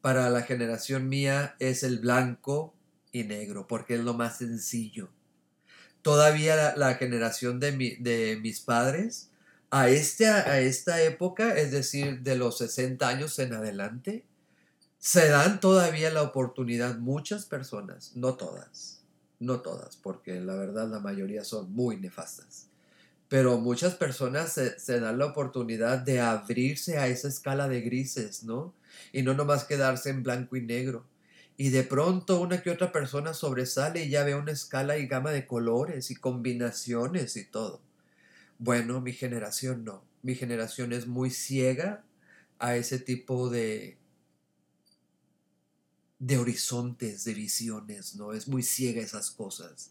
Para 0.00 0.30
la 0.30 0.42
generación 0.42 1.08
mía 1.08 1.56
es 1.58 1.82
el 1.82 1.98
blanco 1.98 2.74
y 3.12 3.24
negro, 3.24 3.66
porque 3.66 3.96
es 3.96 4.00
lo 4.00 4.14
más 4.14 4.38
sencillo. 4.38 5.10
Todavía 6.08 6.74
la, 6.74 6.94
generación 6.94 7.60
de, 7.60 7.98
de 8.00 8.38
mis 8.40 8.60
padres, 8.60 9.28
a, 9.70 9.90
este, 9.90 10.26
a 10.26 10.58
esta 10.58 11.02
época, 11.02 11.54
es 11.58 11.70
decir, 11.70 12.20
de 12.20 12.34
los 12.34 12.56
60 12.56 13.06
años 13.06 13.38
en 13.38 13.52
adelante, 13.52 14.24
se 14.98 15.28
dan 15.28 15.60
todavía 15.60 16.10
la 16.10 16.22
oportunidad 16.22 16.96
muchas 16.96 17.44
personas, 17.44 18.12
no 18.16 18.36
todas, 18.36 19.02
no 19.38 19.60
todas, 19.60 19.96
porque 19.96 20.40
la 20.40 20.54
verdad 20.54 20.88
la 20.88 20.98
mayoría 20.98 21.44
son 21.44 21.72
muy 21.72 21.98
nefastas, 21.98 22.68
pero 23.28 23.58
muchas 23.58 23.94
personas 23.94 24.58
se, 24.78 25.00
dan 25.00 25.18
la 25.18 25.26
oportunidad 25.26 25.98
de 25.98 26.20
abrirse 26.20 26.96
a 26.96 27.08
esa 27.08 27.28
escala 27.28 27.68
de 27.68 27.82
grises, 27.82 28.44
¿no? 28.44 28.72
Y 29.12 29.20
no 29.20 29.34
nomás 29.34 29.64
quedarse 29.64 30.08
en 30.08 30.22
blanco 30.22 30.56
y 30.56 30.62
negro. 30.62 31.04
Y 31.60 31.70
de 31.70 31.82
pronto 31.82 32.40
una 32.40 32.62
que 32.62 32.70
otra 32.70 32.92
persona 32.92 33.34
sobresale 33.34 34.04
y 34.04 34.10
ya 34.10 34.22
ve 34.22 34.36
una 34.36 34.52
escala 34.52 34.96
y 34.96 35.08
gama 35.08 35.32
de 35.32 35.46
colores 35.46 36.10
y 36.10 36.14
combinaciones 36.14 37.36
y 37.36 37.44
todo. 37.44 37.82
Bueno, 38.58 39.00
mi 39.00 39.12
generación 39.12 39.84
no. 39.84 40.04
Mi 40.22 40.36
generación 40.36 40.92
es 40.92 41.08
muy 41.08 41.30
ciega 41.30 42.04
a 42.60 42.76
ese 42.76 43.00
tipo 43.00 43.50
de, 43.50 43.98
de 46.18 46.38
horizontes, 46.38 47.24
de 47.24 47.34
visiones, 47.34 48.14
¿no? 48.16 48.32
Es 48.32 48.48
muy 48.48 48.62
ciega 48.62 49.02
esas 49.02 49.30
cosas, 49.30 49.90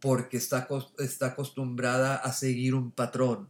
porque 0.00 0.38
está, 0.38 0.66
está 0.98 1.26
acostumbrada 1.26 2.16
a 2.16 2.32
seguir 2.32 2.74
un 2.74 2.90
patrón, 2.90 3.48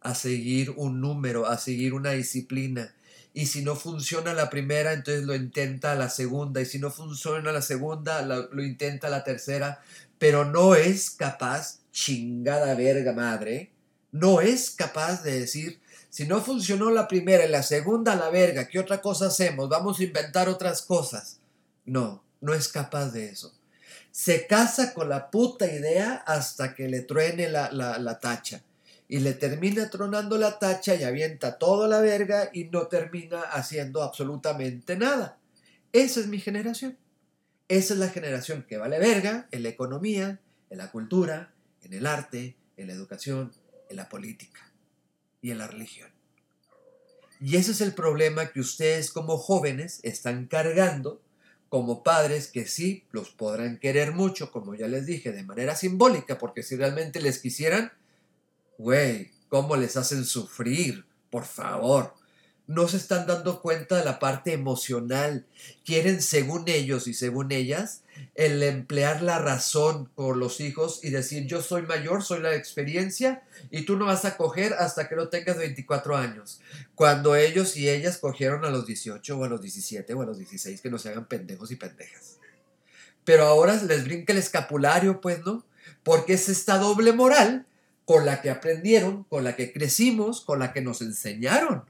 a 0.00 0.14
seguir 0.14 0.70
un 0.76 1.00
número, 1.00 1.46
a 1.46 1.58
seguir 1.58 1.94
una 1.94 2.10
disciplina. 2.10 2.94
Y 3.38 3.46
si 3.46 3.62
no 3.62 3.76
funciona 3.76 4.34
la 4.34 4.50
primera, 4.50 4.92
entonces 4.92 5.22
lo 5.22 5.32
intenta 5.32 5.94
la 5.94 6.10
segunda. 6.10 6.60
Y 6.60 6.66
si 6.66 6.80
no 6.80 6.90
funciona 6.90 7.52
la 7.52 7.62
segunda, 7.62 8.20
lo, 8.22 8.64
intenta 8.64 9.08
la 9.08 9.22
tercera. 9.22 9.80
Pero 10.18 10.44
no 10.44 10.74
es 10.74 11.10
capaz, 11.10 11.78
chingada 11.92 12.74
verga 12.74 13.12
madre, 13.12 13.70
No 14.10 14.40
es 14.40 14.72
capaz 14.72 15.22
de 15.22 15.38
decir, 15.38 15.78
si 16.10 16.26
no 16.26 16.40
funcionó 16.40 16.90
la 16.90 17.06
primera 17.06 17.46
y 17.46 17.48
la 17.48 17.62
segunda 17.62 18.16
la 18.16 18.28
verga, 18.28 18.66
¿qué 18.66 18.80
otra 18.80 19.00
cosa 19.00 19.26
hacemos? 19.26 19.68
Vamos 19.68 20.00
a 20.00 20.02
inventar 20.02 20.48
otras 20.48 20.82
cosas. 20.82 21.38
No, 21.84 22.24
no 22.40 22.54
es 22.54 22.66
capaz 22.66 23.12
de 23.12 23.26
eso. 23.26 23.54
Se 24.10 24.48
casa 24.48 24.92
con 24.92 25.08
la 25.08 25.30
puta 25.30 25.72
idea 25.72 26.24
hasta 26.26 26.74
que 26.74 26.88
le 26.88 27.02
truene 27.02 27.48
la, 27.48 27.70
la, 27.70 28.00
la 28.00 28.18
tacha. 28.18 28.62
Y 29.08 29.20
le 29.20 29.32
termina 29.32 29.88
tronando 29.88 30.36
la 30.36 30.58
tacha 30.58 30.94
y 30.94 31.02
avienta 31.02 31.58
toda 31.58 31.88
la 31.88 32.00
verga 32.00 32.50
y 32.52 32.64
no 32.64 32.88
termina 32.88 33.40
haciendo 33.40 34.02
absolutamente 34.02 34.96
nada. 34.96 35.38
Esa 35.92 36.20
es 36.20 36.26
mi 36.26 36.38
generación. 36.38 36.98
Esa 37.68 37.94
es 37.94 38.00
la 38.00 38.08
generación 38.08 38.64
que 38.68 38.76
vale 38.76 38.98
verga 38.98 39.48
en 39.50 39.62
la 39.62 39.70
economía, 39.70 40.40
en 40.70 40.78
la 40.78 40.90
cultura, 40.90 41.54
en 41.82 41.94
el 41.94 42.06
arte, 42.06 42.56
en 42.76 42.88
la 42.88 42.92
educación, 42.92 43.52
en 43.88 43.96
la 43.96 44.08
política 44.08 44.72
y 45.40 45.50
en 45.50 45.58
la 45.58 45.66
religión. 45.66 46.10
Y 47.40 47.56
ese 47.56 47.70
es 47.72 47.80
el 47.80 47.94
problema 47.94 48.52
que 48.52 48.60
ustedes 48.60 49.10
como 49.10 49.38
jóvenes 49.38 50.00
están 50.02 50.46
cargando 50.46 51.22
como 51.68 52.02
padres 52.02 52.48
que 52.48 52.66
sí 52.66 53.04
los 53.12 53.30
podrán 53.30 53.78
querer 53.78 54.12
mucho, 54.12 54.50
como 54.50 54.74
ya 54.74 54.88
les 54.88 55.06
dije, 55.06 55.32
de 55.32 55.44
manera 55.44 55.76
simbólica, 55.76 56.38
porque 56.38 56.62
si 56.62 56.76
realmente 56.76 57.20
les 57.20 57.38
quisieran, 57.38 57.92
güey, 58.78 59.30
¿cómo 59.48 59.76
les 59.76 59.96
hacen 59.96 60.24
sufrir? 60.24 61.04
Por 61.30 61.44
favor 61.44 62.14
no 62.68 62.86
se 62.86 62.98
están 62.98 63.26
dando 63.26 63.62
cuenta 63.62 63.96
de 63.96 64.04
la 64.04 64.18
parte 64.18 64.52
emocional. 64.52 65.46
Quieren, 65.86 66.20
según 66.20 66.68
ellos 66.68 67.08
y 67.08 67.14
según 67.14 67.50
ellas, 67.50 68.02
el 68.34 68.62
emplear 68.62 69.22
la 69.22 69.38
razón 69.38 70.10
por 70.14 70.36
los 70.36 70.60
hijos 70.60 71.02
y 71.02 71.08
decir, 71.08 71.46
yo 71.46 71.62
soy 71.62 71.82
mayor, 71.82 72.22
soy 72.22 72.40
la 72.40 72.54
experiencia 72.54 73.42
y 73.70 73.86
tú 73.86 73.96
no 73.96 74.04
vas 74.04 74.26
a 74.26 74.36
coger 74.36 74.74
hasta 74.74 75.08
que 75.08 75.16
no 75.16 75.28
tengas 75.28 75.56
24 75.56 76.14
años. 76.14 76.60
Cuando 76.94 77.36
ellos 77.36 77.74
y 77.74 77.88
ellas 77.88 78.18
cogieron 78.18 78.66
a 78.66 78.70
los 78.70 78.86
18 78.86 79.38
o 79.38 79.44
a 79.44 79.48
los 79.48 79.62
17 79.62 80.12
o 80.12 80.20
a 80.20 80.26
los 80.26 80.36
16, 80.36 80.82
que 80.82 80.90
no 80.90 80.98
se 80.98 81.08
hagan 81.08 81.26
pendejos 81.26 81.70
y 81.70 81.76
pendejas. 81.76 82.36
Pero 83.24 83.44
ahora 83.46 83.82
les 83.82 84.04
brinca 84.04 84.34
el 84.34 84.38
escapulario, 84.38 85.22
pues, 85.22 85.40
¿no? 85.44 85.64
Porque 86.02 86.34
es 86.34 86.50
esta 86.50 86.76
doble 86.76 87.14
moral 87.14 87.64
con 88.08 88.24
la 88.24 88.40
que 88.40 88.48
aprendieron, 88.48 89.24
con 89.24 89.44
la 89.44 89.54
que 89.54 89.70
crecimos, 89.70 90.40
con 90.40 90.60
la 90.60 90.72
que 90.72 90.80
nos 90.80 91.02
enseñaron 91.02 91.84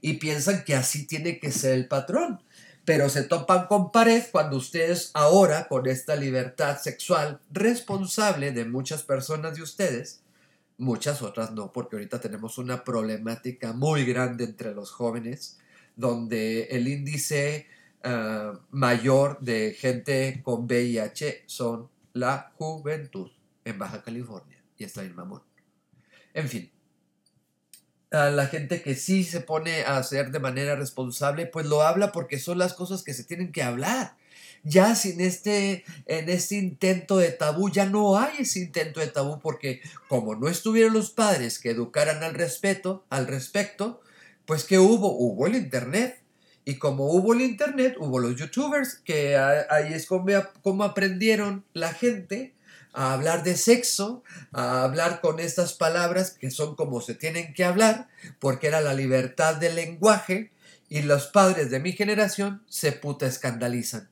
y 0.00 0.14
piensan 0.14 0.64
que 0.64 0.74
así 0.74 1.06
tiene 1.06 1.38
que 1.38 1.52
ser 1.52 1.74
el 1.74 1.86
patrón. 1.86 2.40
Pero 2.84 3.08
se 3.08 3.22
topan 3.22 3.68
con 3.68 3.92
pared 3.92 4.24
cuando 4.32 4.56
ustedes 4.56 5.12
ahora, 5.14 5.68
con 5.68 5.86
esta 5.86 6.16
libertad 6.16 6.80
sexual 6.80 7.40
responsable 7.52 8.50
de 8.50 8.64
muchas 8.64 9.04
personas 9.04 9.54
de 9.54 9.62
ustedes, 9.62 10.22
muchas 10.76 11.22
otras 11.22 11.52
no, 11.52 11.72
porque 11.72 11.94
ahorita 11.94 12.20
tenemos 12.20 12.58
una 12.58 12.82
problemática 12.82 13.72
muy 13.72 14.04
grande 14.04 14.42
entre 14.42 14.74
los 14.74 14.90
jóvenes, 14.90 15.60
donde 15.94 16.64
el 16.64 16.88
índice 16.88 17.68
ah, 18.02 18.58
mayor 18.70 19.38
de 19.38 19.76
gente 19.78 20.40
con 20.42 20.64
VIH 20.64 21.44
son 21.46 21.88
la 22.12 22.50
juventud 22.56 23.30
en 23.64 23.78
Baja 23.78 24.02
California. 24.02 24.60
Y 24.76 24.82
está 24.82 25.04
en 25.04 25.14
mamón. 25.14 25.49
En 26.34 26.48
fin, 26.48 26.70
a 28.10 28.30
la 28.30 28.46
gente 28.46 28.82
que 28.82 28.94
sí 28.94 29.24
se 29.24 29.40
pone 29.40 29.82
a 29.82 29.96
hacer 29.96 30.30
de 30.30 30.40
manera 30.40 30.76
responsable, 30.76 31.46
pues 31.46 31.66
lo 31.66 31.82
habla 31.82 32.12
porque 32.12 32.38
son 32.38 32.58
las 32.58 32.74
cosas 32.74 33.02
que 33.02 33.14
se 33.14 33.24
tienen 33.24 33.52
que 33.52 33.62
hablar. 33.62 34.16
Ya 34.62 34.94
sin 34.94 35.20
este, 35.20 35.84
en 36.06 36.28
este 36.28 36.56
intento 36.56 37.16
de 37.16 37.30
tabú, 37.30 37.70
ya 37.70 37.86
no 37.86 38.18
hay 38.18 38.40
ese 38.40 38.60
intento 38.60 39.00
de 39.00 39.06
tabú 39.06 39.40
porque 39.40 39.80
como 40.08 40.34
no 40.34 40.48
estuvieron 40.48 40.92
los 40.92 41.10
padres 41.10 41.58
que 41.58 41.70
educaran 41.70 42.22
al 42.22 42.34
respeto, 42.34 43.04
al 43.08 43.26
respecto, 43.26 44.02
pues 44.44 44.64
¿qué 44.64 44.78
hubo? 44.78 45.16
Hubo 45.16 45.46
el 45.46 45.54
internet. 45.54 46.20
Y 46.64 46.76
como 46.76 47.06
hubo 47.06 47.32
el 47.32 47.40
internet, 47.40 47.96
hubo 47.98 48.18
los 48.18 48.36
youtubers, 48.36 48.96
que 48.96 49.36
ahí 49.36 49.94
es 49.94 50.06
como 50.06 50.84
aprendieron 50.84 51.64
la 51.72 51.94
gente 51.94 52.54
a 52.92 53.12
hablar 53.12 53.44
de 53.44 53.56
sexo, 53.56 54.22
a 54.52 54.82
hablar 54.82 55.20
con 55.20 55.40
estas 55.40 55.74
palabras 55.74 56.30
que 56.30 56.50
son 56.50 56.74
como 56.74 57.00
se 57.00 57.14
tienen 57.14 57.54
que 57.54 57.64
hablar, 57.64 58.08
porque 58.38 58.66
era 58.66 58.80
la 58.80 58.94
libertad 58.94 59.56
del 59.56 59.76
lenguaje 59.76 60.50
y 60.88 61.02
los 61.02 61.26
padres 61.28 61.70
de 61.70 61.80
mi 61.80 61.92
generación 61.92 62.62
se 62.66 62.92
puta 62.92 63.26
escandalizan. 63.26 64.10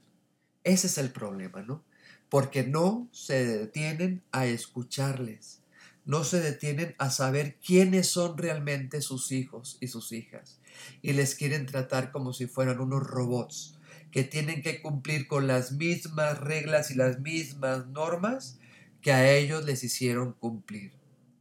Ese 0.64 0.86
es 0.86 0.98
el 0.98 1.10
problema, 1.10 1.62
¿no? 1.62 1.84
Porque 2.28 2.62
no 2.62 3.08
se 3.10 3.46
detienen 3.46 4.22
a 4.32 4.46
escucharles, 4.46 5.60
no 6.04 6.24
se 6.24 6.40
detienen 6.40 6.94
a 6.98 7.10
saber 7.10 7.56
quiénes 7.64 8.08
son 8.08 8.38
realmente 8.38 9.00
sus 9.00 9.32
hijos 9.32 9.78
y 9.80 9.88
sus 9.88 10.12
hijas, 10.12 10.60
y 11.02 11.14
les 11.14 11.34
quieren 11.34 11.66
tratar 11.66 12.12
como 12.12 12.32
si 12.32 12.46
fueran 12.46 12.80
unos 12.80 13.02
robots 13.02 13.74
que 14.10 14.24
tienen 14.24 14.62
que 14.62 14.80
cumplir 14.80 15.26
con 15.26 15.46
las 15.46 15.72
mismas 15.72 16.38
reglas 16.38 16.90
y 16.90 16.94
las 16.94 17.20
mismas 17.20 17.86
normas 17.88 18.58
que 19.00 19.12
a 19.12 19.30
ellos 19.32 19.64
les 19.64 19.84
hicieron 19.84 20.32
cumplir. 20.32 20.92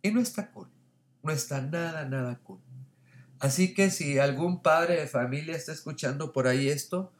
Y 0.02 0.12
no 0.12 0.22
está 0.22 0.52
cool, 0.52 0.70
no 1.24 1.32
está 1.32 1.62
nada, 1.62 2.06
nada 2.06 2.40
cool. 2.44 2.60
Así 3.40 3.74
que 3.74 3.92
si 3.92 4.20
algún 4.20 4.62
padre 4.62 5.00
de 5.00 5.08
familia 5.08 5.56
está 5.56 5.72
escuchando 5.72 6.34
por 6.34 6.48
ahí 6.48 6.70
esto 6.70 7.12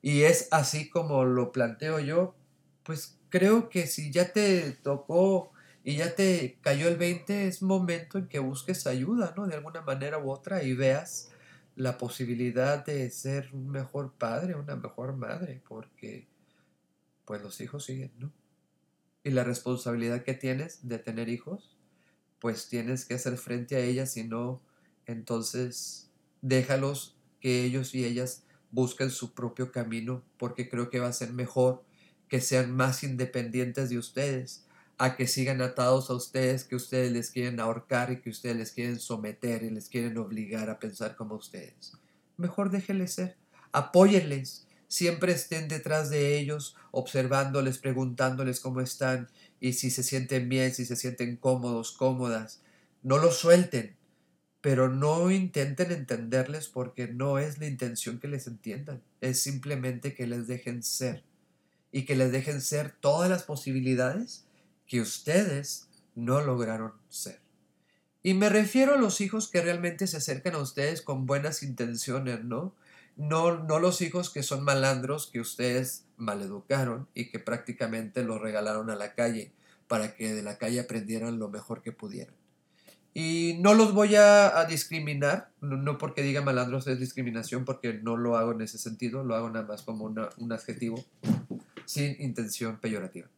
y 0.00 0.22
es 0.22 0.48
así 0.50 0.88
como 0.88 1.24
lo 1.24 1.52
planteo 1.52 2.00
yo, 2.00 2.34
pues 2.82 3.18
creo 3.28 3.68
que 3.68 3.86
si 3.86 4.10
ya 4.10 4.32
te 4.32 4.70
tocó 4.70 5.52
y 5.84 5.96
ya 5.96 6.14
te 6.14 6.58
cayó 6.62 6.88
el 6.88 6.96
20, 6.96 7.46
es 7.46 7.62
momento 7.62 8.18
en 8.18 8.28
que 8.28 8.38
busques 8.38 8.86
ayuda, 8.86 9.34
¿no? 9.36 9.46
De 9.46 9.54
alguna 9.54 9.82
manera 9.82 10.18
u 10.18 10.30
otra 10.30 10.62
y 10.62 10.72
veas 10.72 11.30
la 11.76 11.98
posibilidad 11.98 12.84
de 12.84 13.10
ser 13.10 13.50
un 13.52 13.68
mejor 13.68 14.14
padre, 14.14 14.54
una 14.54 14.76
mejor 14.76 15.14
madre, 15.14 15.62
porque 15.68 16.26
pues 17.24 17.42
los 17.42 17.60
hijos 17.60 17.84
siguen, 17.84 18.12
¿no? 18.18 18.32
Y 19.26 19.30
la 19.30 19.42
responsabilidad 19.42 20.22
que 20.22 20.34
tienes 20.34 20.86
de 20.86 21.00
tener 21.00 21.28
hijos, 21.28 21.76
pues 22.38 22.68
tienes 22.68 23.04
que 23.04 23.14
hacer 23.14 23.36
frente 23.38 23.74
a 23.74 23.80
ellas, 23.80 24.12
si 24.12 24.22
no, 24.22 24.62
entonces 25.04 26.12
déjalos 26.42 27.16
que 27.40 27.64
ellos 27.64 27.92
y 27.96 28.04
ellas 28.04 28.44
busquen 28.70 29.10
su 29.10 29.34
propio 29.34 29.72
camino, 29.72 30.22
porque 30.36 30.68
creo 30.68 30.90
que 30.90 31.00
va 31.00 31.08
a 31.08 31.12
ser 31.12 31.32
mejor 31.32 31.82
que 32.28 32.40
sean 32.40 32.70
más 32.70 33.02
independientes 33.02 33.90
de 33.90 33.98
ustedes, 33.98 34.64
a 34.96 35.16
que 35.16 35.26
sigan 35.26 35.60
atados 35.60 36.08
a 36.08 36.14
ustedes, 36.14 36.62
que 36.62 36.76
ustedes 36.76 37.10
les 37.10 37.32
quieren 37.32 37.58
ahorcar 37.58 38.12
y 38.12 38.20
que 38.20 38.30
ustedes 38.30 38.54
les 38.54 38.70
quieren 38.70 39.00
someter 39.00 39.64
y 39.64 39.70
les 39.70 39.88
quieren 39.88 40.16
obligar 40.18 40.70
a 40.70 40.78
pensar 40.78 41.16
como 41.16 41.34
ustedes. 41.34 41.94
Mejor 42.36 42.70
déjenles 42.70 43.14
ser, 43.14 43.36
apóyenles, 43.72 44.65
siempre 44.88 45.32
estén 45.32 45.68
detrás 45.68 46.10
de 46.10 46.38
ellos, 46.38 46.76
observándoles, 46.90 47.78
preguntándoles 47.78 48.60
cómo 48.60 48.80
están 48.80 49.28
y 49.60 49.74
si 49.74 49.90
se 49.90 50.02
sienten 50.02 50.48
bien, 50.48 50.74
si 50.74 50.84
se 50.84 50.96
sienten 50.96 51.36
cómodos, 51.36 51.92
cómodas. 51.92 52.60
No 53.02 53.18
los 53.18 53.38
suelten, 53.38 53.96
pero 54.60 54.88
no 54.88 55.30
intenten 55.30 55.92
entenderles 55.92 56.68
porque 56.68 57.08
no 57.08 57.38
es 57.38 57.58
la 57.58 57.66
intención 57.66 58.18
que 58.18 58.28
les 58.28 58.46
entiendan, 58.46 59.02
es 59.20 59.40
simplemente 59.40 60.14
que 60.14 60.26
les 60.26 60.46
dejen 60.46 60.82
ser 60.82 61.22
y 61.92 62.04
que 62.04 62.16
les 62.16 62.32
dejen 62.32 62.60
ser 62.60 62.90
todas 62.90 63.30
las 63.30 63.44
posibilidades 63.44 64.44
que 64.86 65.00
ustedes 65.00 65.88
no 66.14 66.40
lograron 66.42 66.92
ser. 67.08 67.40
Y 68.22 68.34
me 68.34 68.48
refiero 68.48 68.94
a 68.94 68.98
los 68.98 69.20
hijos 69.20 69.48
que 69.48 69.62
realmente 69.62 70.08
se 70.08 70.16
acercan 70.16 70.56
a 70.56 70.58
ustedes 70.58 71.00
con 71.00 71.26
buenas 71.26 71.62
intenciones, 71.62 72.42
¿no? 72.42 72.74
No, 73.16 73.64
no 73.64 73.78
los 73.78 74.00
hijos 74.02 74.30
que 74.30 74.42
son 74.42 74.62
malandros 74.62 75.26
que 75.26 75.40
ustedes 75.40 76.04
maleducaron 76.16 77.08
y 77.14 77.30
que 77.30 77.38
prácticamente 77.38 78.22
los 78.22 78.40
regalaron 78.40 78.90
a 78.90 78.96
la 78.96 79.14
calle 79.14 79.52
para 79.88 80.14
que 80.14 80.34
de 80.34 80.42
la 80.42 80.58
calle 80.58 80.80
aprendieran 80.80 81.38
lo 81.38 81.48
mejor 81.48 81.82
que 81.82 81.92
pudieran. 81.92 82.34
Y 83.14 83.56
no 83.60 83.72
los 83.72 83.94
voy 83.94 84.14
a, 84.14 84.62
discriminar, 84.66 85.50
no, 85.62 85.96
porque 85.96 86.22
diga 86.22 86.42
malandros 86.42 86.86
es 86.86 87.00
discriminación, 87.00 87.64
porque 87.64 87.94
no 87.94 88.18
lo 88.18 88.36
hago 88.36 88.52
en 88.52 88.60
ese 88.60 88.76
sentido, 88.76 89.24
lo 89.24 89.34
hago 89.34 89.48
nada 89.48 89.66
más 89.66 89.82
como 89.82 90.04
un 90.04 90.52
adjetivo 90.52 91.02
sin 91.86 92.20
intención 92.20 92.78
peyorativa. 92.78 93.28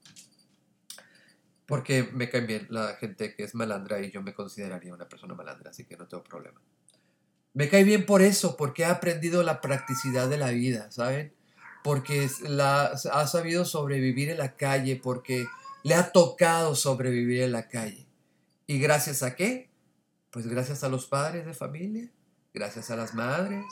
Porque 1.66 2.02
me 2.12 2.28
cae 2.28 2.40
bien 2.40 2.66
la 2.70 2.96
gente 2.96 3.36
que 3.36 3.44
es 3.44 3.54
malandra 3.54 4.00
y 4.00 4.10
yo 4.10 4.20
me 4.20 4.34
consideraría 4.34 4.92
una 4.92 5.08
persona 5.08 5.34
malandra, 5.34 5.70
así 5.70 5.84
que 5.84 5.96
no 5.96 6.08
tengo 6.08 6.24
problema. 6.24 6.60
Me 7.58 7.68
cae 7.68 7.82
bien 7.82 8.06
por 8.06 8.22
eso, 8.22 8.56
porque 8.56 8.84
ha 8.84 8.92
aprendido 8.92 9.42
la 9.42 9.60
practicidad 9.60 10.28
de 10.28 10.38
la 10.38 10.50
vida, 10.50 10.92
¿saben? 10.92 11.34
Porque 11.82 12.30
la, 12.42 12.84
ha 12.84 13.26
sabido 13.26 13.64
sobrevivir 13.64 14.30
en 14.30 14.38
la 14.38 14.54
calle, 14.54 14.94
porque 14.94 15.44
le 15.82 15.94
ha 15.96 16.12
tocado 16.12 16.76
sobrevivir 16.76 17.42
en 17.42 17.50
la 17.50 17.66
calle. 17.66 18.06
¿Y 18.68 18.78
gracias 18.78 19.24
a 19.24 19.34
qué? 19.34 19.72
Pues 20.30 20.46
gracias 20.46 20.84
a 20.84 20.88
los 20.88 21.06
padres 21.06 21.46
de 21.46 21.52
familia, 21.52 22.08
gracias 22.54 22.92
a 22.92 22.96
las 22.96 23.14
madres, 23.14 23.64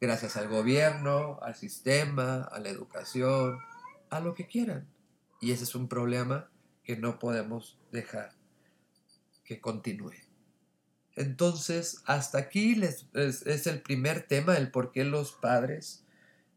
gracias 0.00 0.36
al 0.36 0.46
gobierno, 0.46 1.40
al 1.42 1.56
sistema, 1.56 2.44
a 2.44 2.60
la 2.60 2.68
educación, 2.68 3.58
a 4.10 4.20
lo 4.20 4.34
que 4.34 4.46
quieran. 4.46 4.86
Y 5.40 5.50
ese 5.50 5.64
es 5.64 5.74
un 5.74 5.88
problema 5.88 6.48
que 6.84 6.96
no 6.96 7.18
podemos 7.18 7.76
dejar 7.90 8.36
que 9.44 9.60
continúe. 9.60 10.31
Entonces, 11.16 12.02
hasta 12.06 12.38
aquí 12.38 12.74
les, 12.74 13.06
es, 13.14 13.46
es, 13.46 13.66
el 13.66 13.82
primer 13.82 14.26
tema, 14.26 14.56
el 14.56 14.70
por 14.70 14.92
qué 14.92 15.04
los 15.04 15.32
padres 15.32 16.04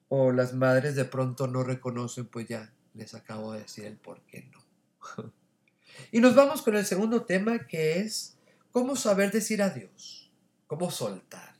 o 0.07 0.31
las 0.31 0.53
madres 0.53 0.95
de 0.95 1.05
pronto 1.05 1.47
no 1.47 1.63
reconocen, 1.63 2.25
pues 2.25 2.47
ya 2.47 2.73
les 2.93 3.13
acabo 3.13 3.53
de 3.53 3.59
decir 3.59 3.85
el 3.85 3.97
por 3.97 4.21
qué 4.21 4.49
no. 4.51 5.31
y 6.11 6.19
nos 6.21 6.35
vamos 6.35 6.61
con 6.61 6.75
el 6.75 6.85
segundo 6.85 7.25
tema 7.25 7.67
que 7.67 7.99
es 7.99 8.37
cómo 8.71 8.95
saber 8.95 9.31
decir 9.31 9.61
adiós, 9.61 10.31
cómo 10.67 10.89
soltar 10.89 11.55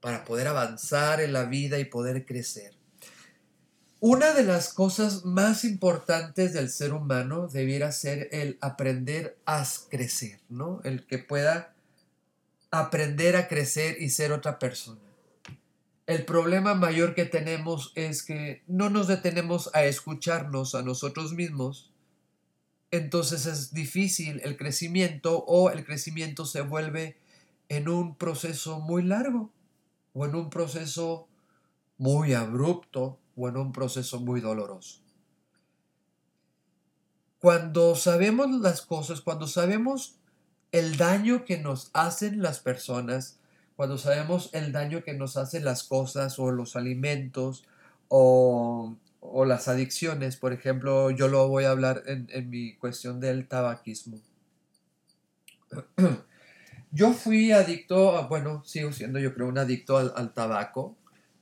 para 0.00 0.24
poder 0.24 0.48
avanzar 0.48 1.20
en 1.20 1.32
la 1.32 1.44
vida 1.44 1.78
y 1.78 1.84
poder 1.84 2.24
crecer. 2.24 2.77
Una 4.00 4.32
de 4.32 4.44
las 4.44 4.72
cosas 4.72 5.24
más 5.24 5.64
importantes 5.64 6.52
del 6.52 6.70
ser 6.70 6.92
humano 6.92 7.48
debiera 7.48 7.90
ser 7.90 8.28
el 8.30 8.56
aprender 8.60 9.36
a 9.44 9.66
crecer, 9.90 10.38
¿no? 10.48 10.80
El 10.84 11.04
que 11.04 11.18
pueda 11.18 11.74
aprender 12.70 13.34
a 13.34 13.48
crecer 13.48 14.00
y 14.00 14.10
ser 14.10 14.30
otra 14.30 14.60
persona. 14.60 15.00
El 16.06 16.24
problema 16.24 16.74
mayor 16.74 17.16
que 17.16 17.24
tenemos 17.24 17.90
es 17.96 18.22
que 18.22 18.62
no 18.68 18.88
nos 18.88 19.08
detenemos 19.08 19.68
a 19.74 19.84
escucharnos 19.84 20.76
a 20.76 20.82
nosotros 20.82 21.32
mismos. 21.32 21.90
Entonces 22.92 23.46
es 23.46 23.74
difícil 23.74 24.40
el 24.44 24.56
crecimiento 24.56 25.44
o 25.44 25.70
el 25.70 25.84
crecimiento 25.84 26.46
se 26.46 26.60
vuelve 26.60 27.16
en 27.68 27.88
un 27.88 28.14
proceso 28.14 28.78
muy 28.78 29.02
largo 29.02 29.50
o 30.14 30.24
en 30.24 30.36
un 30.36 30.50
proceso 30.50 31.26
muy 31.98 32.32
abrupto 32.32 33.18
o 33.38 33.48
en 33.48 33.56
un 33.56 33.72
proceso 33.72 34.20
muy 34.20 34.40
doloroso. 34.40 35.00
Cuando 37.40 37.94
sabemos 37.94 38.50
las 38.50 38.82
cosas, 38.82 39.20
cuando 39.20 39.46
sabemos 39.46 40.16
el 40.72 40.96
daño 40.96 41.44
que 41.44 41.58
nos 41.58 41.90
hacen 41.92 42.42
las 42.42 42.58
personas, 42.58 43.38
cuando 43.76 43.96
sabemos 43.96 44.50
el 44.52 44.72
daño 44.72 45.04
que 45.04 45.14
nos 45.14 45.36
hacen 45.36 45.64
las 45.64 45.84
cosas 45.84 46.38
o 46.40 46.50
los 46.50 46.74
alimentos 46.74 47.64
o, 48.08 48.96
o 49.20 49.44
las 49.44 49.68
adicciones, 49.68 50.36
por 50.36 50.52
ejemplo, 50.52 51.12
yo 51.12 51.28
lo 51.28 51.46
voy 51.46 51.64
a 51.64 51.70
hablar 51.70 52.02
en, 52.06 52.28
en 52.32 52.50
mi 52.50 52.74
cuestión 52.74 53.20
del 53.20 53.46
tabaquismo. 53.46 54.18
Yo 56.90 57.12
fui 57.12 57.52
adicto, 57.52 58.26
bueno, 58.28 58.64
sigo 58.64 58.92
siendo 58.92 59.18
yo 59.18 59.34
creo 59.34 59.46
un 59.46 59.58
adicto 59.58 59.98
al 59.98 60.32
tabaco 60.32 60.96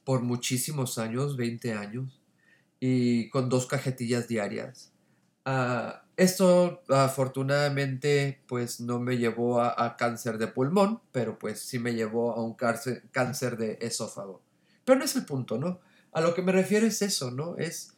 por 0.07 0.23
muchísimos 0.23 0.99
años, 0.99 1.37
20 1.37 1.73
años, 1.75 2.23
y 2.79 3.29
con 3.31 3.49
dos 3.49 3.67
cajetillas 3.67 4.29
diarias. 4.29 4.93
Uh, 5.45 5.91
esto 6.17 6.85
afortunadamente 6.89 8.41
pues 8.47 8.81
no 8.81 9.01
me 9.01 9.19
llevó 9.19 9.61
a, 9.61 9.75
a, 9.85 9.97
cáncer 9.97 10.39
de 10.39 10.47
pulmón, 10.47 11.01
pero 11.11 11.41
pues 11.41 11.61
sí 11.61 11.81
me 11.81 11.95
llevó 11.95 12.33
a 12.33 12.43
un 12.43 12.55
cáncer, 12.55 13.57
de 13.57 13.79
esófago. 13.81 14.43
Pero 14.85 15.01
no 15.01 15.05
es 15.05 15.17
el 15.17 15.25
punto, 15.25 15.59
¿no? 15.59 15.81
A 16.13 16.21
lo 16.21 16.35
que 16.35 16.43
me 16.43 16.53
refiero 16.53 16.87
es 16.87 17.03
eso, 17.03 17.33
¿no? 17.33 17.57
Es, 17.59 17.95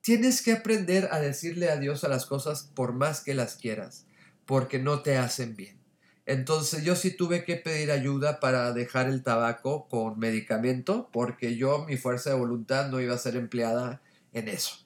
tienes 0.00 0.42
que 0.42 0.52
aprender 0.52 1.08
a 1.12 1.20
decirle 1.20 1.70
adiós 1.70 2.02
a 2.02 2.08
las 2.08 2.26
cosas 2.26 2.64
por 2.74 2.94
más 2.94 3.22
que 3.22 3.34
las 3.34 3.54
quieras, 3.54 4.06
porque 4.44 4.80
no 4.80 5.02
te 5.02 5.16
hacen 5.16 5.54
bien. 5.54 5.79
Entonces 6.26 6.84
yo 6.84 6.96
sí 6.96 7.10
tuve 7.10 7.44
que 7.44 7.56
pedir 7.56 7.90
ayuda 7.90 8.40
para 8.40 8.72
dejar 8.72 9.08
el 9.08 9.22
tabaco 9.22 9.88
con 9.88 10.18
medicamento 10.18 11.08
porque 11.12 11.56
yo 11.56 11.84
mi 11.86 11.96
fuerza 11.96 12.30
de 12.30 12.36
voluntad 12.36 12.90
no 12.90 13.00
iba 13.00 13.14
a 13.14 13.18
ser 13.18 13.36
empleada 13.36 14.00
en 14.32 14.48
eso. 14.48 14.76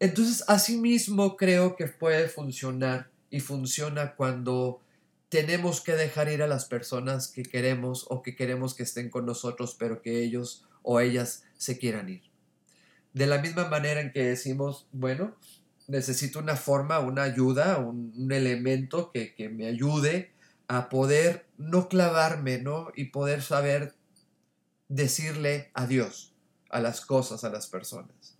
Entonces 0.00 0.44
asimismo 0.48 1.36
creo 1.36 1.76
que 1.76 1.86
puede 1.86 2.28
funcionar 2.28 3.10
y 3.30 3.40
funciona 3.40 4.14
cuando 4.16 4.80
tenemos 5.28 5.80
que 5.80 5.92
dejar 5.92 6.28
ir 6.28 6.42
a 6.42 6.46
las 6.46 6.66
personas 6.66 7.28
que 7.28 7.42
queremos 7.42 8.06
o 8.08 8.22
que 8.22 8.36
queremos 8.36 8.74
que 8.74 8.82
estén 8.82 9.10
con 9.10 9.26
nosotros 9.26 9.76
pero 9.78 10.02
que 10.02 10.22
ellos 10.22 10.66
o 10.82 11.00
ellas 11.00 11.44
se 11.56 11.78
quieran 11.78 12.08
ir. 12.08 12.22
De 13.14 13.26
la 13.26 13.38
misma 13.38 13.68
manera 13.68 14.00
en 14.00 14.12
que 14.12 14.24
decimos, 14.24 14.88
bueno, 14.92 15.36
necesito 15.88 16.38
una 16.38 16.56
forma, 16.56 16.98
una 17.00 17.22
ayuda, 17.22 17.78
un, 17.78 18.30
elemento 18.32 19.10
que, 19.12 19.34
que, 19.34 19.48
me 19.48 19.66
ayude 19.66 20.32
a 20.68 20.88
poder 20.88 21.46
no 21.58 21.88
clavarme, 21.88 22.58
¿no? 22.58 22.88
Y 22.94 23.06
poder 23.06 23.42
saber 23.42 23.94
decirle 24.88 25.70
adiós 25.74 26.34
a 26.70 26.80
las 26.80 27.00
cosas, 27.00 27.44
a 27.44 27.50
las 27.50 27.66
personas. 27.66 28.34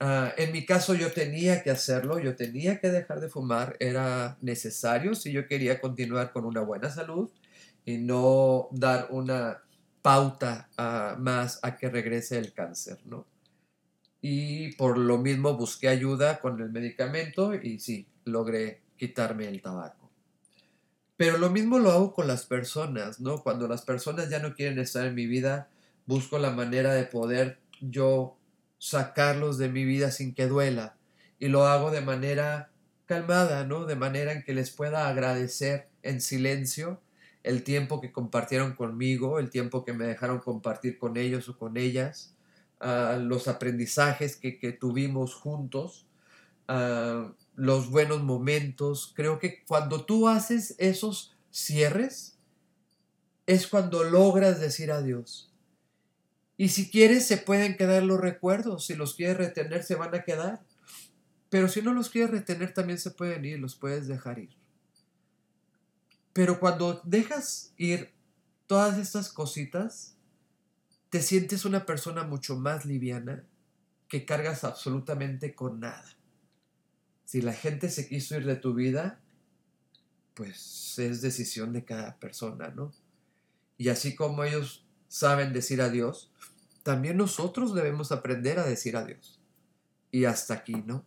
Uh, 0.00 0.32
en 0.38 0.52
mi 0.52 0.64
caso 0.64 0.94
yo 0.94 1.12
tenía 1.12 1.62
que 1.62 1.70
hacerlo, 1.70 2.18
yo 2.18 2.34
tenía 2.34 2.80
que 2.80 2.88
dejar 2.88 3.20
de 3.20 3.28
fumar, 3.28 3.76
era 3.80 4.38
necesario 4.40 5.14
si 5.14 5.30
yo 5.30 5.46
quería 5.46 5.78
continuar 5.78 6.32
con 6.32 6.46
una 6.46 6.62
buena 6.62 6.88
salud 6.88 7.30
y 7.84 7.98
no 7.98 8.68
dar 8.72 9.08
una 9.10 9.62
pauta 10.00 10.70
uh, 10.78 11.20
más 11.20 11.58
a 11.62 11.76
que 11.76 11.90
regrese 11.90 12.38
el 12.38 12.54
cáncer, 12.54 12.98
¿no? 13.04 13.26
Y 14.20 14.72
por 14.74 14.98
lo 14.98 15.18
mismo 15.18 15.56
busqué 15.56 15.88
ayuda 15.88 16.40
con 16.40 16.60
el 16.60 16.70
medicamento 16.70 17.54
y 17.54 17.78
sí, 17.78 18.06
logré 18.24 18.82
quitarme 18.96 19.48
el 19.48 19.62
tabaco. 19.62 20.10
Pero 21.16 21.38
lo 21.38 21.50
mismo 21.50 21.78
lo 21.78 21.90
hago 21.90 22.14
con 22.14 22.26
las 22.26 22.46
personas, 22.46 23.20
¿no? 23.20 23.42
Cuando 23.42 23.68
las 23.68 23.82
personas 23.82 24.30
ya 24.30 24.38
no 24.38 24.54
quieren 24.54 24.78
estar 24.78 25.06
en 25.06 25.14
mi 25.14 25.26
vida, 25.26 25.68
busco 26.06 26.38
la 26.38 26.50
manera 26.50 26.94
de 26.94 27.04
poder 27.04 27.58
yo 27.80 28.36
sacarlos 28.78 29.58
de 29.58 29.68
mi 29.68 29.84
vida 29.84 30.10
sin 30.10 30.34
que 30.34 30.46
duela. 30.46 30.96
Y 31.38 31.48
lo 31.48 31.66
hago 31.66 31.90
de 31.90 32.00
manera 32.00 32.70
calmada, 33.06 33.64
¿no? 33.64 33.84
De 33.84 33.96
manera 33.96 34.32
en 34.32 34.42
que 34.42 34.54
les 34.54 34.70
pueda 34.70 35.08
agradecer 35.08 35.88
en 36.02 36.20
silencio 36.20 37.00
el 37.42 37.64
tiempo 37.64 38.00
que 38.00 38.12
compartieron 38.12 38.74
conmigo, 38.74 39.38
el 39.38 39.50
tiempo 39.50 39.84
que 39.84 39.92
me 39.92 40.06
dejaron 40.06 40.40
compartir 40.40 40.98
con 40.98 41.16
ellos 41.16 41.48
o 41.48 41.58
con 41.58 41.76
ellas, 41.76 42.34
uh, 42.80 43.18
los 43.18 43.48
aprendizajes 43.48 44.36
que, 44.36 44.58
que 44.58 44.72
tuvimos 44.72 45.34
juntos, 45.34 46.06
uh, 46.68 47.32
los 47.54 47.90
buenos 47.90 48.22
momentos. 48.22 49.12
Creo 49.14 49.38
que 49.38 49.64
cuando 49.66 50.04
tú 50.04 50.28
haces 50.28 50.74
esos 50.78 51.36
cierres, 51.50 52.38
es 53.46 53.66
cuando 53.66 54.04
logras 54.04 54.60
decir 54.60 54.92
adiós. 54.92 55.52
Y 56.56 56.68
si 56.68 56.90
quieres, 56.90 57.26
se 57.26 57.38
pueden 57.38 57.76
quedar 57.76 58.02
los 58.02 58.20
recuerdos. 58.20 58.86
Si 58.86 58.94
los 58.94 59.14
quieres 59.14 59.38
retener, 59.38 59.82
se 59.82 59.94
van 59.94 60.14
a 60.14 60.22
quedar. 60.24 60.62
Pero 61.48 61.68
si 61.68 61.82
no 61.82 61.92
los 61.92 62.10
quieres 62.10 62.30
retener, 62.30 62.74
también 62.74 62.98
se 62.98 63.10
pueden 63.10 63.44
ir, 63.44 63.58
los 63.58 63.74
puedes 63.74 64.06
dejar 64.06 64.38
ir. 64.38 64.50
Pero 66.32 66.60
cuando 66.60 67.00
dejas 67.04 67.72
ir 67.76 68.12
todas 68.66 68.98
estas 68.98 69.30
cositas, 69.30 70.16
te 71.10 71.22
sientes 71.22 71.64
una 71.64 71.86
persona 71.86 72.22
mucho 72.24 72.56
más 72.56 72.84
liviana 72.84 73.44
que 74.08 74.24
cargas 74.24 74.64
absolutamente 74.64 75.54
con 75.54 75.80
nada. 75.80 76.16
Si 77.24 77.42
la 77.42 77.52
gente 77.52 77.90
se 77.90 78.08
quiso 78.08 78.36
ir 78.36 78.46
de 78.46 78.56
tu 78.56 78.74
vida, 78.74 79.20
pues 80.34 80.98
es 80.98 81.20
decisión 81.20 81.72
de 81.72 81.84
cada 81.84 82.18
persona, 82.18 82.68
¿no? 82.68 82.92
Y 83.76 83.88
así 83.88 84.14
como 84.14 84.44
ellos 84.44 84.86
saben 85.08 85.52
decir 85.52 85.82
adiós, 85.82 86.32
también 86.82 87.16
nosotros 87.16 87.74
debemos 87.74 88.12
aprender 88.12 88.58
a 88.58 88.66
decir 88.66 88.96
adiós. 88.96 89.40
Y 90.10 90.24
hasta 90.24 90.54
aquí, 90.54 90.74
¿no? 90.74 91.04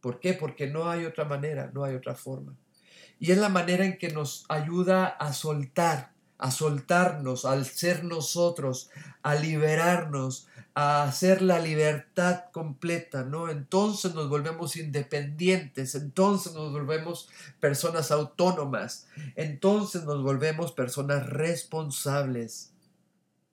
¿Por 0.00 0.20
qué? 0.20 0.34
Porque 0.34 0.68
no 0.68 0.88
hay 0.88 1.04
otra 1.04 1.24
manera, 1.24 1.70
no 1.74 1.84
hay 1.84 1.94
otra 1.94 2.14
forma. 2.14 2.56
Y 3.18 3.32
es 3.32 3.38
la 3.38 3.48
manera 3.48 3.84
en 3.84 3.98
que 3.98 4.10
nos 4.10 4.44
ayuda 4.48 5.06
a 5.06 5.32
soltar, 5.32 6.14
a 6.38 6.50
soltarnos, 6.50 7.44
al 7.44 7.66
ser 7.66 8.04
nosotros, 8.04 8.90
a 9.22 9.34
liberarnos, 9.34 10.46
a 10.74 11.02
hacer 11.02 11.42
la 11.42 11.58
libertad 11.58 12.44
completa, 12.52 13.24
¿no? 13.24 13.50
Entonces 13.50 14.14
nos 14.14 14.28
volvemos 14.28 14.76
independientes, 14.76 15.96
entonces 15.96 16.54
nos 16.54 16.72
volvemos 16.72 17.28
personas 17.58 18.12
autónomas, 18.12 19.08
entonces 19.34 20.04
nos 20.04 20.22
volvemos 20.22 20.70
personas 20.70 21.28
responsables. 21.28 22.70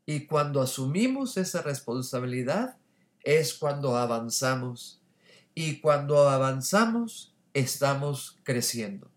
Y 0.05 0.27
cuando 0.27 0.61
asumimos 0.61 1.37
esa 1.37 1.63
responsabilidad 1.63 2.77
es 3.23 3.55
cuando 3.55 3.97
avanzamos. 3.97 5.01
Y 5.55 5.79
cuando 5.79 6.29
avanzamos 6.29 7.33
estamos 7.53 8.37
creciendo. 8.43 9.14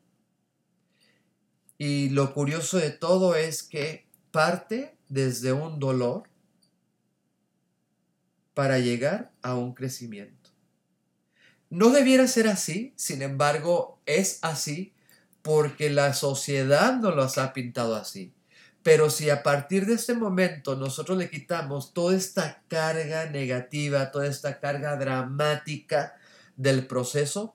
Y 1.79 2.09
lo 2.11 2.35
curioso 2.35 2.77
de 2.79 2.91
todo 2.91 3.37
es 3.37 3.63
que 3.63 4.07
parte 4.33 4.97
desde 5.09 5.53
un 5.53 5.79
dolor 5.79 6.25
para 8.53 8.81
llegar 8.81 9.31
a 9.41 9.55
un 9.55 9.73
crecimiento. 9.73 10.51
No 11.71 11.91
debiera 11.91 12.27
ser 12.27 12.49
así, 12.49 12.93
sin 12.97 13.23
embargo, 13.23 14.01
es 14.05 14.41
así 14.43 14.93
porque 15.43 15.91
la 15.91 16.13
sociedad 16.15 16.99
nos 16.99 17.15
los 17.15 17.39
ha 17.39 17.53
pintado 17.53 17.95
así. 17.95 18.35
Pero 18.83 19.11
si 19.11 19.31
a 19.31 19.43
partir 19.43 19.87
de 19.87 19.95
este 19.95 20.15
momento 20.15 20.75
nosotros 20.75 21.19
le 21.19 21.31
quitamos 21.31 21.93
toda 21.93 22.17
esta 22.17 22.63
carga 22.69 23.27
negativa, 23.27 24.11
toda 24.11 24.27
esta 24.27 24.61
carga 24.61 24.97
dramática 24.97 26.17
del 26.57 26.87
proceso, 26.87 27.55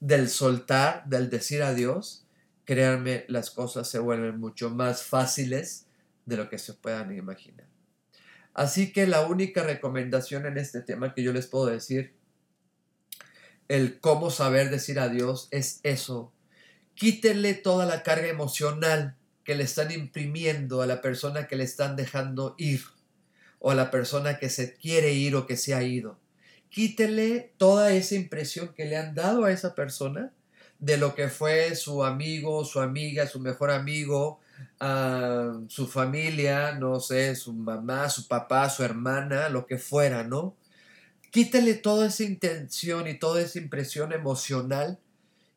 del 0.00 0.28
soltar, 0.28 1.04
del 1.06 1.28
decir 1.28 1.62
adiós, 1.62 2.24
créanme, 2.70 3.24
las 3.26 3.50
cosas 3.50 3.88
se 3.90 3.98
vuelven 3.98 4.38
mucho 4.38 4.70
más 4.70 5.02
fáciles 5.02 5.86
de 6.24 6.36
lo 6.36 6.48
que 6.48 6.56
se 6.56 6.72
puedan 6.72 7.12
imaginar. 7.12 7.66
Así 8.54 8.92
que 8.92 9.08
la 9.08 9.26
única 9.26 9.64
recomendación 9.64 10.46
en 10.46 10.56
este 10.56 10.80
tema 10.80 11.12
que 11.12 11.24
yo 11.24 11.32
les 11.32 11.48
puedo 11.48 11.66
decir, 11.66 12.14
el 13.66 13.98
cómo 13.98 14.30
saber 14.30 14.70
decir 14.70 15.00
adiós, 15.00 15.48
es 15.50 15.80
eso. 15.82 16.32
Quítenle 16.94 17.54
toda 17.54 17.86
la 17.86 18.04
carga 18.04 18.28
emocional 18.28 19.16
que 19.42 19.56
le 19.56 19.64
están 19.64 19.90
imprimiendo 19.90 20.80
a 20.80 20.86
la 20.86 21.00
persona 21.00 21.48
que 21.48 21.56
le 21.56 21.64
están 21.64 21.96
dejando 21.96 22.54
ir 22.56 22.82
o 23.58 23.72
a 23.72 23.74
la 23.74 23.90
persona 23.90 24.38
que 24.38 24.48
se 24.48 24.74
quiere 24.74 25.12
ir 25.12 25.34
o 25.34 25.48
que 25.48 25.56
se 25.56 25.74
ha 25.74 25.82
ido. 25.82 26.20
Quítele 26.68 27.52
toda 27.56 27.92
esa 27.92 28.14
impresión 28.14 28.72
que 28.74 28.84
le 28.84 28.96
han 28.96 29.16
dado 29.16 29.44
a 29.44 29.50
esa 29.50 29.74
persona 29.74 30.32
de 30.80 30.96
lo 30.96 31.14
que 31.14 31.28
fue 31.28 31.76
su 31.76 32.04
amigo, 32.04 32.64
su 32.64 32.80
amiga, 32.80 33.26
su 33.26 33.38
mejor 33.38 33.70
amigo, 33.70 34.40
uh, 34.80 35.68
su 35.68 35.86
familia, 35.86 36.72
no 36.72 37.00
sé, 37.00 37.36
su 37.36 37.52
mamá, 37.52 38.08
su 38.08 38.26
papá, 38.26 38.68
su 38.70 38.82
hermana, 38.82 39.48
lo 39.50 39.66
que 39.66 39.78
fuera, 39.78 40.24
¿no? 40.24 40.56
Quítele 41.30 41.74
toda 41.74 42.08
esa 42.08 42.24
intención 42.24 43.06
y 43.06 43.18
toda 43.18 43.42
esa 43.42 43.58
impresión 43.58 44.12
emocional 44.12 44.98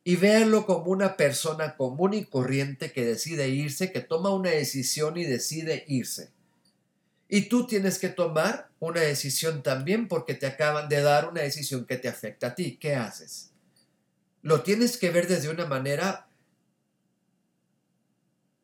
y 0.03 0.17
véanlo 0.17 0.65
como 0.65 0.91
una 0.91 1.15
persona 1.15 1.77
común 1.77 2.13
y 2.13 2.25
corriente 2.25 2.91
que 2.91 3.05
decide 3.05 3.47
irse, 3.47 3.91
que 3.91 4.01
toma 4.01 4.29
una 4.29 4.49
decisión 4.51 5.17
y 5.17 5.23
decide 5.23 5.85
irse. 5.87 6.31
Y 7.29 7.43
tú 7.43 7.65
tienes 7.65 7.97
que 7.97 8.09
tomar 8.09 8.69
una 8.79 8.99
decisión 8.99 9.63
también 9.63 10.07
porque 10.09 10.35
te 10.35 10.45
acaban 10.45 10.89
de 10.89 11.01
dar 11.01 11.29
una 11.29 11.41
decisión 11.41 11.85
que 11.85 11.97
te 11.97 12.09
afecta 12.09 12.47
a 12.47 12.55
ti. 12.55 12.77
¿Qué 12.79 12.95
haces? 12.95 13.52
Lo 14.43 14.61
tienes 14.61 14.97
que 14.97 15.09
ver 15.09 15.27
desde 15.27 15.49
una 15.49 15.65
manera 15.65 16.27